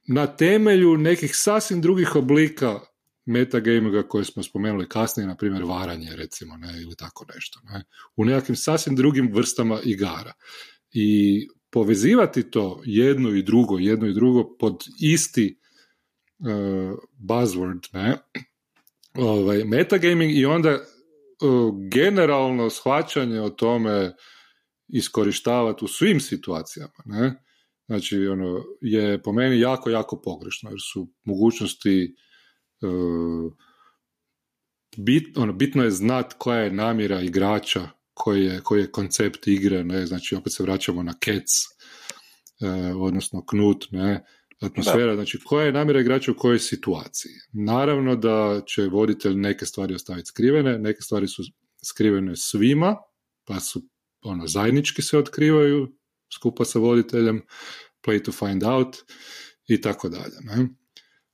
na 0.09 0.27
temelju 0.27 0.97
nekih 0.97 1.37
sasvim 1.37 1.81
drugih 1.81 2.17
oblika 2.17 2.81
metagaminga 3.25 4.03
koje 4.03 4.25
smo 4.25 4.43
spomenuli 4.43 4.89
kasnije, 4.89 5.27
na 5.27 5.37
primjer 5.37 5.65
varanje 5.65 6.17
recimo, 6.17 6.57
ne, 6.57 6.83
ili 6.83 6.97
tako 6.97 7.27
nešto, 7.35 7.61
ne, 7.65 7.85
u 8.17 8.25
nekakvim 8.25 8.57
sasvim 8.57 8.97
drugim 8.97 9.33
vrstama 9.33 9.81
igara. 9.85 10.33
I 10.93 11.49
povezivati 11.71 12.51
to 12.51 12.83
jedno 12.85 13.31
i 13.31 13.43
drugo, 13.43 13.79
jedno 13.79 14.07
i 14.07 14.15
drugo 14.15 14.57
pod 14.57 14.85
isti 15.01 15.59
uh, 16.39 16.47
buzzword, 17.19 17.89
ne, 17.93 18.19
ovaj, 19.19 19.65
metagaming 19.65 20.39
i 20.39 20.47
onda 20.47 20.79
generalno 21.91 22.71
shvaćanje 22.71 23.41
o 23.41 23.51
tome 23.51 24.15
iskorištavati 24.89 25.85
u 25.85 25.89
svim 25.89 26.21
situacijama. 26.21 27.03
Ne? 27.05 27.43
Znači, 27.87 28.27
ono, 28.27 28.65
je 28.81 29.23
po 29.23 29.33
meni 29.33 29.61
jako, 29.61 29.91
jako 29.91 30.21
pogrešno, 30.21 30.71
jer 30.71 30.79
su 30.93 31.13
mogućnosti 31.25 32.15
uh, 32.83 33.53
bit, 34.97 35.39
ono, 35.39 35.53
bitno 35.53 35.85
je 35.85 35.91
znat 35.91 36.33
koja 36.39 36.61
je 36.61 36.73
namjera 36.73 37.21
igrača, 37.21 37.89
koji 38.15 38.45
je, 38.45 38.61
koji 38.61 38.81
je 38.81 38.91
koncept 38.91 39.47
igre, 39.47 39.85
ne? 39.85 40.07
znači 40.07 40.35
opet 40.35 40.53
se 40.53 40.63
vraćamo 40.63 41.03
na 41.03 41.15
kec, 41.21 41.49
odnosno 42.97 43.47
knut, 43.47 43.87
ne? 43.91 44.25
Atmosfera, 44.61 45.15
znači 45.15 45.39
koja 45.45 45.67
je 45.67 45.73
namjera 45.73 46.01
igrača 46.01 46.31
u 46.31 46.35
kojoj 46.35 46.59
situaciji. 46.59 47.33
Naravno 47.53 48.17
da 48.17 48.63
će 48.67 48.83
voditelj 48.83 49.35
neke 49.35 49.67
stvari 49.67 49.95
ostaviti 49.95 50.27
skrivene, 50.27 50.79
neke 50.79 51.01
stvari 51.01 51.29
su 51.29 51.43
skrivene 51.85 52.37
svima, 52.37 52.97
pa 53.45 53.61
su 53.61 53.83
ono, 54.21 54.47
zajednički 54.47 55.03
se 55.03 55.19
otkrivaju 55.19 55.93
skupa 56.35 56.65
sa 56.65 56.79
voditeljem, 56.79 57.43
play 58.07 58.25
to 58.25 58.33
find 58.33 58.65
out 58.65 58.97
i 59.69 59.81
tako 59.81 60.09
dalje. 60.09 60.37
Ne? 60.41 60.69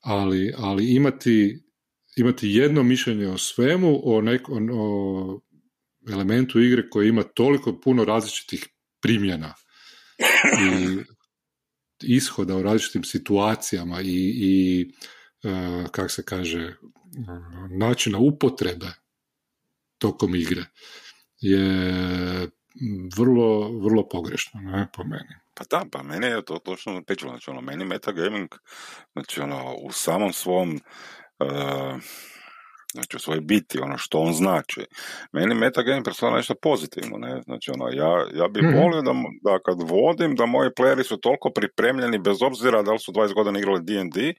Ali, 0.01 0.55
ali 0.57 0.95
imati, 0.95 1.63
imati 2.17 2.49
jedno 2.49 2.83
mišljenje 2.83 3.29
o 3.29 3.39
svemu, 3.39 4.01
o, 4.05 4.21
nekom 4.21 4.71
o 4.73 5.41
elementu 6.11 6.61
igre 6.61 6.91
koji 6.91 7.09
ima 7.09 7.23
toliko 7.23 7.81
puno 7.81 8.05
različitih 8.05 8.69
primjena 9.01 9.55
i 10.61 10.99
ishoda 12.03 12.57
u 12.57 12.63
različitim 12.63 13.05
situacijama 13.05 14.01
i, 14.01 14.33
i 14.37 14.87
uh, 15.45 15.91
kak 15.91 16.11
se 16.11 16.25
kaže, 16.25 16.77
načina 17.71 18.19
upotrebe 18.19 18.87
tokom 19.99 20.35
igre 20.35 20.65
je 21.41 22.49
vrlo, 23.17 23.79
vrlo 23.79 24.09
pogrešno, 24.09 24.61
ne, 24.61 24.89
po 24.97 25.05
meni. 25.05 25.35
Pa 25.55 25.65
da, 25.71 25.85
pa 25.93 26.03
meni 26.03 26.27
je 26.27 26.45
to 26.45 26.59
točno 26.59 27.03
pečilo, 27.05 27.31
znači 27.31 27.51
ono, 27.51 27.61
meni 27.61 27.85
metagaming, 27.85 28.49
znači 29.13 29.41
ono, 29.41 29.75
u 29.75 29.93
samom 29.93 30.33
svom 30.33 30.81
uh, 31.39 32.03
znači 32.93 33.17
u 33.17 33.21
svojoj 33.21 33.41
biti, 33.41 33.81
ono 33.81 33.99
što 33.99 34.19
on 34.19 34.33
znači. 34.33 34.85
Meni 35.33 35.55
metagame 35.55 36.03
predstavlja 36.03 36.37
nešto 36.37 36.55
pozitivno, 36.63 37.19
ne? 37.19 37.43
Znači, 37.43 37.71
ono, 37.71 37.89
ja, 37.89 38.27
ja 38.35 38.49
bih 38.49 38.63
mm 38.63 38.73
volio 38.83 39.03
da, 39.03 39.13
da 39.43 39.59
kad 39.59 39.83
vodim, 39.91 40.35
da 40.37 40.47
moji 40.47 40.71
playeri 40.71 41.03
su 41.03 41.17
toliko 41.17 41.51
pripremljeni, 41.51 42.19
bez 42.19 42.43
obzira 42.43 42.83
da 42.83 42.93
li 42.93 42.99
su 42.99 43.13
20 43.13 43.35
godina 43.35 43.59
igrali 43.59 43.81
D&D, 43.83 44.35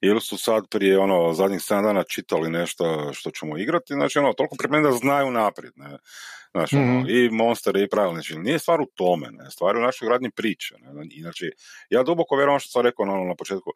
ili 0.00 0.20
su 0.20 0.38
sad 0.38 0.64
prije, 0.70 0.98
ono, 0.98 1.32
zadnjih 1.32 1.60
7 1.60 1.82
dana 1.82 2.02
čitali 2.02 2.50
nešto 2.50 3.12
što 3.12 3.30
ćemo 3.30 3.58
igrati, 3.58 3.94
znači, 3.94 4.18
ono, 4.18 4.32
toliko 4.32 4.56
pripremljeni 4.58 4.92
da 4.92 4.98
znaju 4.98 5.30
naprijed, 5.30 5.72
ne? 5.76 5.98
Znači, 6.50 6.76
ono, 6.76 7.00
mhm. 7.00 7.08
i 7.08 7.30
monster 7.30 7.76
i 7.76 7.88
pravilno, 7.88 8.14
znači, 8.14 8.38
nije 8.38 8.58
stvar 8.58 8.80
u 8.80 8.86
tome, 8.94 9.28
ne? 9.30 9.50
Stvar 9.50 9.76
u 9.76 9.80
našoj 9.80 10.08
gradnji 10.08 10.30
priče, 10.30 10.74
ne? 10.78 11.20
Znači, 11.20 11.50
ja 11.90 12.02
duboko 12.02 12.36
vjerujem 12.36 12.60
što 12.60 12.70
sam 12.70 12.82
rekao 12.82 13.02
ono, 13.02 13.24
na 13.24 13.34
početku, 13.34 13.70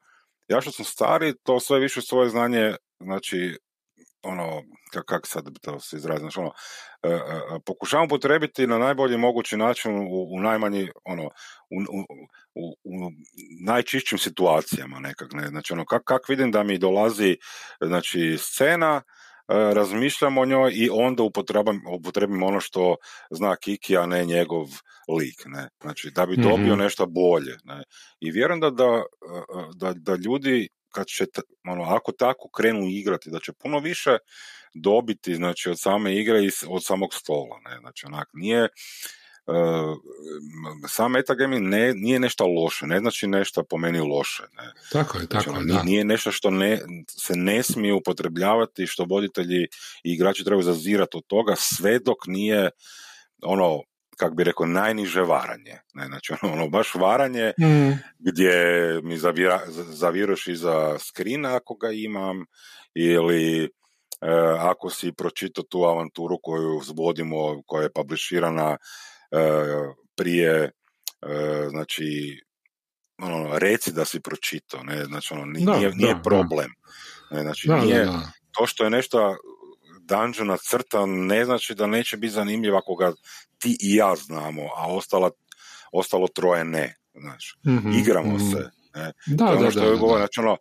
ja 0.49 0.61
što 0.61 0.71
sam 0.73 0.85
stari, 0.85 1.35
to 1.43 1.61
sve 1.61 1.79
više 1.79 2.03
svoje 2.03 2.31
znanje, 2.31 2.75
znači, 3.01 3.59
ono, 4.23 4.63
kak, 5.07 5.27
sad 5.27 5.45
to 5.61 5.81
se 5.81 5.97
izrazio, 5.97 6.21
znači 6.21 6.41
ono, 6.41 6.53
e, 7.03 7.09
e, 7.09 7.15
e, 7.15 7.59
pokušavam 7.67 8.09
potrebiti 8.09 8.67
na 8.67 8.79
najbolji 8.79 9.19
mogući 9.19 9.57
način 9.57 9.99
u, 9.99 10.35
u 10.35 10.41
najmanji, 10.41 10.89
ono, 11.05 11.25
u, 11.71 11.79
u, 12.55 12.77
u, 12.85 13.11
najčišćim 13.65 14.19
situacijama 14.19 14.99
nekak, 15.01 15.33
ne, 15.33 15.49
znači 15.49 15.73
ono, 15.73 15.85
kak, 15.85 16.03
kak 16.05 16.29
vidim 16.29 16.51
da 16.51 16.63
mi 16.63 16.79
dolazi, 16.79 17.37
znači, 17.81 18.37
scena, 18.39 19.03
razmišljam 19.49 20.39
o 20.39 20.45
njoj 20.45 20.73
i 20.75 20.89
onda 20.93 21.23
upotrebim, 21.23 21.83
upotrebim 21.99 22.43
ono 22.43 22.61
što 22.61 22.97
zna 23.31 23.57
Kiki, 23.57 23.97
a 23.97 24.07
ne 24.07 24.25
njegov 24.25 24.67
lik, 25.19 25.43
ne, 25.47 25.69
znači, 25.81 26.11
da 26.11 26.27
bi 26.27 26.37
dobio 26.37 26.77
mm 26.77 26.79
nešto 26.79 27.07
bolje, 27.07 27.57
ne, 27.65 27.83
i 28.21 28.31
vjerujem 28.31 28.61
da, 28.61 28.71
da, 28.71 29.03
da, 29.75 29.93
da 29.93 30.15
ljudi 30.15 30.69
kad 30.91 31.07
će, 31.07 31.27
ono, 31.69 31.83
ako 31.83 32.13
tako 32.13 32.49
krenu 32.49 32.87
igrati, 32.87 33.31
da 33.31 33.41
će 33.41 33.53
puno 33.53 33.79
više 33.79 34.19
dobiti 34.75 35.35
znači, 35.35 35.71
od 35.71 35.81
same 35.81 36.17
igre 36.17 36.45
i 36.45 36.51
od 36.69 36.85
samog 36.85 37.15
stola. 37.15 37.61
Ne? 37.65 37.79
Znači, 37.81 38.07
onak, 38.07 38.29
nije, 38.33 38.69
sam 40.89 41.13
metagaming 41.13 41.69
ne, 41.69 41.95
nije 41.95 42.21
nešto 42.21 42.47
loše, 42.47 42.87
ne 42.87 42.99
znači 42.99 43.27
nešto 43.27 43.63
po 43.63 43.79
meni 43.79 44.01
loše. 44.01 44.43
Ne. 44.53 44.73
Tako 44.93 45.19
je, 45.19 45.27
tako 45.27 45.51
znači, 45.51 45.69
je, 45.69 45.75
da. 45.75 45.83
Nije 45.83 46.05
nešto 46.05 46.33
što 46.33 46.51
ne, 46.51 46.79
se 47.09 47.37
ne 47.37 47.63
smije 47.63 47.95
upotrebljavati, 47.95 48.87
što 48.87 49.05
voditelji 49.05 49.63
i 50.05 50.13
igrači 50.13 50.45
trebaju 50.45 50.63
zazirati 50.63 51.17
od 51.17 51.27
toga, 51.27 51.55
sve 51.57 51.99
dok 51.99 52.27
nije 52.27 52.71
ono, 53.43 53.83
kak 54.19 54.35
bi 54.35 54.45
rekao, 54.45 54.67
najniže 54.67 55.23
varanje. 55.23 55.79
Ne? 55.95 56.07
Znači, 56.07 56.33
ono, 56.35 56.53
ono 56.53 56.69
baš 56.69 56.95
varanje 56.95 57.53
Mm. 57.61 57.93
gdje 58.19 58.55
mi 59.03 59.19
zavira, 59.19 59.61
zaviruš 59.69 60.47
iza 60.49 60.99
skrina 60.99 61.57
ako 61.57 61.75
ga 61.75 61.91
imam, 61.91 62.45
ili 62.95 63.65
e, 63.65 63.69
ako 64.61 64.91
si 64.91 65.13
pročitao 65.13 65.65
tu 65.65 65.79
avanturu 65.79 66.39
koju 66.43 66.81
zvodimo, 66.85 67.63
koja 67.67 67.83
je 67.83 67.93
publishirana 67.93 68.77
e, 69.31 69.39
prije, 70.17 70.53
e, 70.55 70.71
znači, 71.71 72.41
ono, 73.19 73.59
reci 73.59 73.93
da 73.93 74.05
si 74.05 74.21
pročitao, 74.21 74.83
ne, 74.83 75.05
znači, 75.05 75.35
ono, 75.35 75.45
ni- 75.45 75.65
Da, 75.65 75.77
nije, 75.77 75.91
nije 75.91 76.15
da, 76.15 76.21
problem. 76.23 76.71
Ne, 77.31 77.43
znači, 77.43 77.69
Da, 77.69 77.75
da, 77.75 77.81
nije, 77.81 78.05
da. 78.05 78.21
to 78.53 78.67
što 78.67 78.85
je 78.85 78.91
nešto 78.91 79.37
dungeona 80.09 80.57
crta 80.57 81.07
ne 81.07 81.45
znači 81.45 81.75
da 81.75 81.87
neće 81.87 82.17
biti 82.17 82.33
zanimljiv 82.33 82.77
ako 82.77 82.95
ga 82.95 83.13
ti 83.59 83.77
i 83.81 83.95
ja 83.95 84.15
znamo, 84.17 84.63
a 84.77 84.95
ostala, 84.95 85.31
ostalo 85.93 86.29
troje 86.29 86.65
ne. 86.65 86.95
Znaš. 87.15 87.59
Mhm, 87.67 87.93
Igramo 87.93 88.35
mhm. 88.35 88.51
se. 88.51 88.71
Ne. 88.95 89.13
Da, 89.27 89.47
To 89.47 89.53
je 89.53 89.57
ono 89.57 89.65
da, 89.65 89.71
što 89.71 89.81
da, 89.81 89.87
je 89.87 89.93
da, 89.93 89.99
govorio, 89.99 90.19
znači 90.19 90.41
ono, 90.41 90.57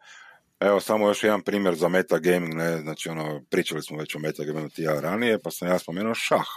evo 0.59 0.79
samo 0.79 1.07
još 1.07 1.23
jedan 1.23 1.41
primjer 1.41 1.75
za 1.75 1.87
metagaming, 1.87 2.53
ne, 2.53 2.77
znači 2.77 3.09
ono, 3.09 3.41
pričali 3.49 3.83
smo 3.83 3.97
već 3.97 4.15
o 4.15 4.19
metagamingu 4.19 4.69
ti 4.69 4.81
ja 4.81 4.99
ranije, 4.99 5.39
pa 5.41 5.51
sam 5.51 5.67
ja 5.67 5.79
spomenuo 5.79 6.15
šah. 6.15 6.47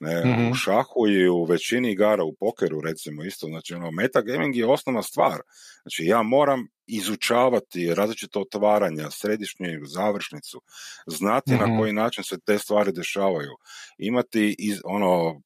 Ne, 0.00 0.24
Mhm. 0.24 0.50
U 0.50 0.54
šahu 0.54 1.08
i 1.08 1.28
u 1.28 1.44
većini 1.44 1.92
igara, 1.92 2.24
u 2.24 2.34
pokeru 2.40 2.80
recimo 2.80 3.24
isto, 3.24 3.46
znači 3.46 3.74
ono, 3.74 3.90
metagaming 3.90 4.56
je 4.56 4.66
osnovna 4.66 5.02
stvar. 5.02 5.38
Znači 5.82 6.04
ja 6.04 6.22
moram 6.22 6.66
izučavati 6.86 7.94
različite 7.94 8.38
otvaranja, 8.38 9.10
središnju 9.10 9.80
završnicu, 9.86 10.62
znati 11.06 11.54
Mhm. 11.54 11.60
na 11.70 11.78
koji 11.78 11.92
način 11.92 12.24
se 12.24 12.36
te 12.46 12.58
stvari 12.58 12.92
dešavaju, 12.92 13.50
imati 13.98 14.56
iz, 14.58 14.80
ono, 14.84 15.40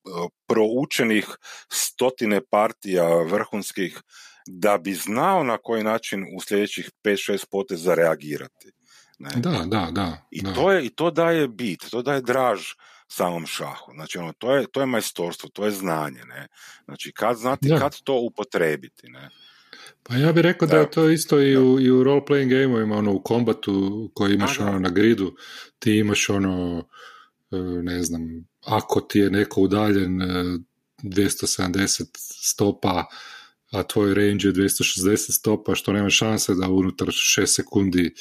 proučenih 0.46 1.26
stotine 1.72 2.40
partija 2.50 3.22
vrhunskih 3.22 4.00
da 4.46 4.78
bi 4.78 4.94
znao 4.94 5.42
na 5.44 5.58
koji 5.58 5.84
način 5.84 6.24
u 6.37 6.40
sljedećih 6.40 6.90
5-6 7.02 7.44
poteza 7.50 7.94
reagirati. 7.94 8.70
Ne? 9.18 9.30
Da, 9.37 9.50
da, 9.66 9.88
da. 9.92 10.26
I, 10.30 10.42
da. 10.42 10.54
to 10.54 10.72
je, 10.72 10.84
I 10.84 10.88
to 10.90 11.11
daje 11.11 11.48
bit, 11.48 11.90
to 11.90 12.02
daje 12.02 12.20
draž 12.20 12.61
samom 13.09 13.47
šahu. 13.47 13.92
Znači, 13.94 14.18
ono, 14.18 14.33
to 14.33 14.55
je, 14.57 14.66
to 14.73 14.81
je 14.81 14.87
majstorstvo, 14.87 15.49
to 15.49 15.64
je 15.64 15.71
znanje, 15.71 16.21
ne. 16.25 16.49
Znači, 16.85 17.12
kad 17.12 17.37
znati, 17.37 17.68
Da. 17.68 17.79
kad 17.79 18.01
to 18.05 18.14
upotrebiti, 18.14 19.09
ne. 19.09 19.31
Pa 20.03 20.14
ja 20.16 20.33
bih 20.33 20.42
rekao 20.42 20.68
da 20.68 20.75
Da. 20.75 20.81
je 20.81 20.90
to 20.90 21.09
isto 21.09 21.40
i 21.40 21.57
u, 21.57 21.81
i 21.81 21.90
u 21.90 22.05
role-playing 22.05 22.49
gameovima, 22.51 22.97
ono, 22.97 23.12
u 23.12 23.23
kombatu 23.23 24.11
koji 24.14 24.35
imaš 24.35 24.59
Da, 24.59 24.64
da. 24.64 24.71
ono, 24.71 24.79
na 24.79 24.88
gridu, 24.90 25.37
ti 25.79 25.92
imaš 25.99 26.29
ono, 26.31 26.85
e, 27.51 27.57
ne 27.83 28.03
znam, 28.03 28.23
ako 28.64 29.01
ti 29.01 29.18
je 29.18 29.31
neko 29.31 29.61
udaljen 29.61 30.23
e, 30.23 30.27
270 31.03 32.05
stopa, 32.44 33.05
a 33.73 33.83
tvoj 33.83 34.14
range 34.14 34.49
je 34.49 34.53
260 34.53 35.16
stopa, 35.33 35.75
što 35.75 35.92
nema 35.92 36.11
šanse 36.11 36.55
da 36.55 36.68
unutar 36.68 37.09
6 37.09 37.47
sekundi 37.47 38.07
e, 38.07 38.12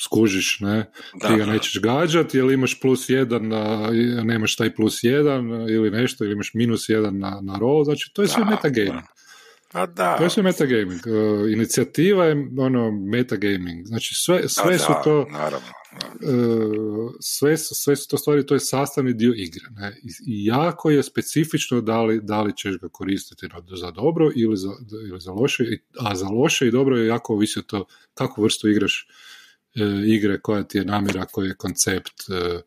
skužiš, 0.00 0.60
ne? 0.60 0.90
Da, 1.20 1.28
ti 1.28 1.36
ga 1.36 1.46
da. 1.46 1.52
nećeš 1.52 1.80
gađat, 1.80 2.34
jer 2.34 2.50
imaš 2.50 2.80
plus 2.80 3.08
jedan, 3.08 3.52
a 3.52 3.90
nemaš 4.22 4.56
taj 4.56 4.74
plus 4.74 5.04
jedan 5.04 5.50
ili 5.70 5.90
nešto, 5.90 6.24
ili 6.24 6.32
imaš 6.32 6.50
minus 6.54 6.88
jedan 6.88 7.18
na, 7.18 7.40
na 7.42 7.58
roll, 7.58 7.84
znači 7.84 8.10
to 8.14 8.22
je 8.22 8.28
sve 8.28 8.44
metagaming. 8.44 8.94
da. 8.94 9.13
Pa 9.74 9.86
da. 9.86 10.16
To 10.18 10.24
je 10.24 10.30
sve 10.30 10.42
metagaming. 10.42 11.00
Uh, 11.06 11.52
inicijativa 11.52 12.24
je 12.24 12.48
ono 12.58 12.90
metagaming. 12.90 13.86
Znači 13.86 14.14
sve, 14.14 14.48
sve 14.48 14.72
Da, 14.72 14.78
su 14.78 14.92
to 15.04 15.26
Naravno. 15.30 15.68
uh, 15.98 17.12
sve, 17.20 17.56
su- 17.56 17.74
sve 17.74 17.96
su 17.96 18.08
to 18.08 18.18
stvari, 18.18 18.46
to 18.46 18.54
je 18.54 18.60
sastavni 18.60 19.14
dio 19.14 19.32
igre. 19.36 19.66
Ne? 19.70 19.96
I, 20.26 20.44
jako 20.44 20.90
je 20.90 21.02
specifično 21.02 21.80
da 21.80 22.02
li, 22.02 22.20
da 22.22 22.42
li 22.42 22.56
ćeš 22.56 22.78
ga 22.78 22.88
koristiti 22.88 23.48
za 23.76 23.90
dobro 23.90 24.30
ili 24.36 24.56
za, 24.56 24.68
ili 25.08 25.20
za 25.20 25.32
loše, 25.32 25.64
a 26.00 26.14
za 26.14 26.26
loše 26.28 26.66
i 26.68 26.70
dobro 26.70 26.96
je 26.96 27.06
jako 27.06 27.32
ovisi 27.34 27.62
to 27.66 27.86
kakvu 28.14 28.42
vrstu 28.42 28.68
igraš 28.68 29.08
uh, 29.76 29.82
igre, 30.06 30.40
koja 30.40 30.62
ti 30.64 30.78
je 30.78 30.84
namjera, 30.84 31.24
koji 31.24 31.48
je 31.48 31.54
koncept 31.54 32.14
uh, 32.28 32.60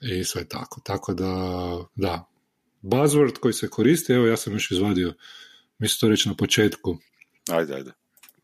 i 0.00 0.24
sve 0.24 0.44
tako. 0.44 0.80
Tako 0.84 1.14
da, 1.14 1.34
da, 1.94 2.28
buzzword 2.82 3.38
koji 3.40 3.54
se 3.54 3.68
koristi, 3.68 4.12
evo 4.12 4.26
ja 4.26 4.36
sam 4.36 4.52
još 4.52 4.70
izvadio, 4.70 5.12
mislim 5.80 5.98
to 6.00 6.08
reći 6.08 6.28
na 6.28 6.34
početku, 6.34 6.98
Ajde, 7.48 7.74
ajde. 7.74 7.92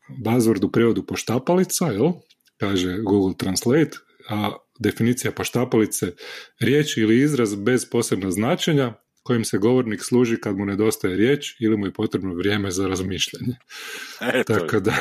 buzzword 0.09 0.65
u 0.65 0.71
prevodu 0.71 1.05
poštapalica, 1.05 1.85
jel? 1.85 2.11
kaže 2.57 2.97
Google 2.99 3.33
Translate, 3.37 3.97
a 4.29 4.51
definicija 4.79 5.31
poštapalice 5.31 6.13
riječ 6.59 6.97
ili 6.97 7.21
izraz 7.21 7.55
bez 7.55 7.89
posebna 7.89 8.31
značenja 8.31 8.93
kojim 9.23 9.45
se 9.45 9.57
govornik 9.57 10.03
služi 10.03 10.37
kad 10.37 10.57
mu 10.57 10.65
nedostaje 10.65 11.15
riječ 11.15 11.55
ili 11.59 11.77
mu 11.77 11.85
je 11.85 11.93
potrebno 11.93 12.33
vrijeme 12.33 12.71
za 12.71 12.87
razmišljanje. 12.87 13.55
E, 14.21 14.43
to 14.43 14.53
je- 14.53 14.59
Tako 14.59 14.79
da, 14.79 14.95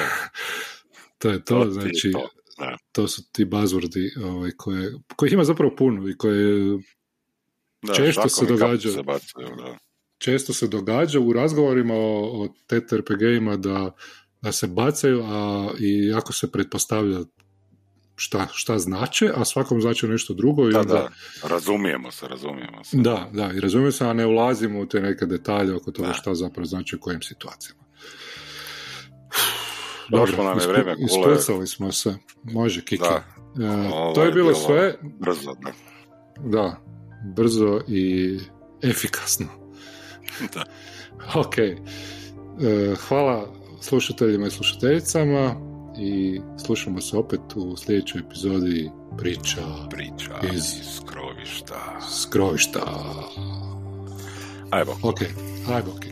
to 1.18 1.30
je 1.30 1.44
to, 1.44 1.64
to 1.64 1.70
znači, 1.70 2.12
to, 2.12 2.28
da. 2.58 2.76
to 2.92 3.08
su 3.08 3.22
ti 3.32 3.44
buzzwordi 3.44 4.24
ovaj, 4.24 4.50
koje, 4.56 4.92
kojih 5.16 5.32
ima 5.32 5.44
zapravo 5.44 5.76
puno 5.76 6.08
i 6.08 6.16
koje 6.16 6.78
Da, 7.82 7.94
Često 7.94 8.28
se 8.28 8.46
događa. 8.46 8.90
Se 8.90 9.02
bacaju, 9.02 9.48
da. 9.56 9.78
Često 10.26 10.52
se 10.52 10.66
događa 10.68 11.20
u 11.20 11.32
razgovorima 11.32 11.94
o, 11.94 12.42
o 12.42 12.48
TTRPG-ima 12.66 13.56
da, 13.56 13.90
da 14.42 14.52
se 14.52 14.66
bacaju, 14.66 15.22
a 15.24 15.68
i 15.80 16.06
jako 16.06 16.32
se 16.32 16.52
pretpostavlja 16.52 17.18
šta, 18.16 18.46
šta 18.52 18.78
znače, 18.78 19.30
a 19.34 19.44
svakom 19.44 19.80
znači 19.80 20.08
nešto 20.08 20.34
drugo. 20.34 20.68
I 20.68 20.72
Da, 20.72 20.80
onda, 20.80 20.94
da, 20.94 21.08
razumijemo 21.48 22.10
se, 22.10 22.28
razumijemo 22.28 22.84
se. 22.84 22.96
da, 22.96 23.30
da, 23.32 23.52
i 23.52 23.60
razumijem 23.60 23.92
se, 23.92 24.06
a 24.06 24.12
ne 24.12 24.26
ulazimo 24.26 24.80
u 24.80 24.86
te 24.86 25.00
neke 25.00 25.26
detalje 25.26 25.74
oko 25.74 25.90
toga 25.90 26.08
Da. 26.08 26.14
šta 26.14 26.34
zapravo 26.34 26.64
znači 26.66 26.96
u 26.96 27.00
kojim 27.00 27.22
situacijama. 27.22 27.82
Došlo 30.10 30.44
nam 30.44 30.58
je 30.58 30.64
Kule. 30.84 30.96
ispucali 31.00 31.66
smo 31.66 31.92
se. 31.92 32.14
Može, 32.44 32.80
Kiki. 32.80 33.02
Da. 33.02 33.24
E, 33.64 34.14
to 34.14 34.24
je 34.24 34.32
bilo 34.32 34.50
bilo- 34.50 34.66
sve. 34.66 34.98
Brzo, 35.20 35.54
da. 35.54 35.72
Da, 36.40 36.80
brzo 37.36 37.80
i 37.88 38.38
efikasno. 38.82 39.65
Da. 40.54 40.64
Ok. 41.34 41.58
E, 41.58 41.74
hvala 42.98 43.46
slušateljima 43.80 44.46
i 44.46 44.50
slušateljicama 44.50 45.54
i 45.98 46.40
slušamo 46.64 47.00
se 47.00 47.16
opet 47.16 47.40
u 47.54 47.76
sljedećoj 47.76 48.20
epizodi 48.20 48.90
priča 49.18 49.60
Priča 49.90 50.40
Iz- 50.54 50.80
iz 50.80 51.00
krovišta. 51.06 52.00
skrovišta. 52.20 52.80
Ajmo. 54.70 54.92
Ok, 55.02 55.16
ajmo, 55.68 55.90
ok. 55.90 56.05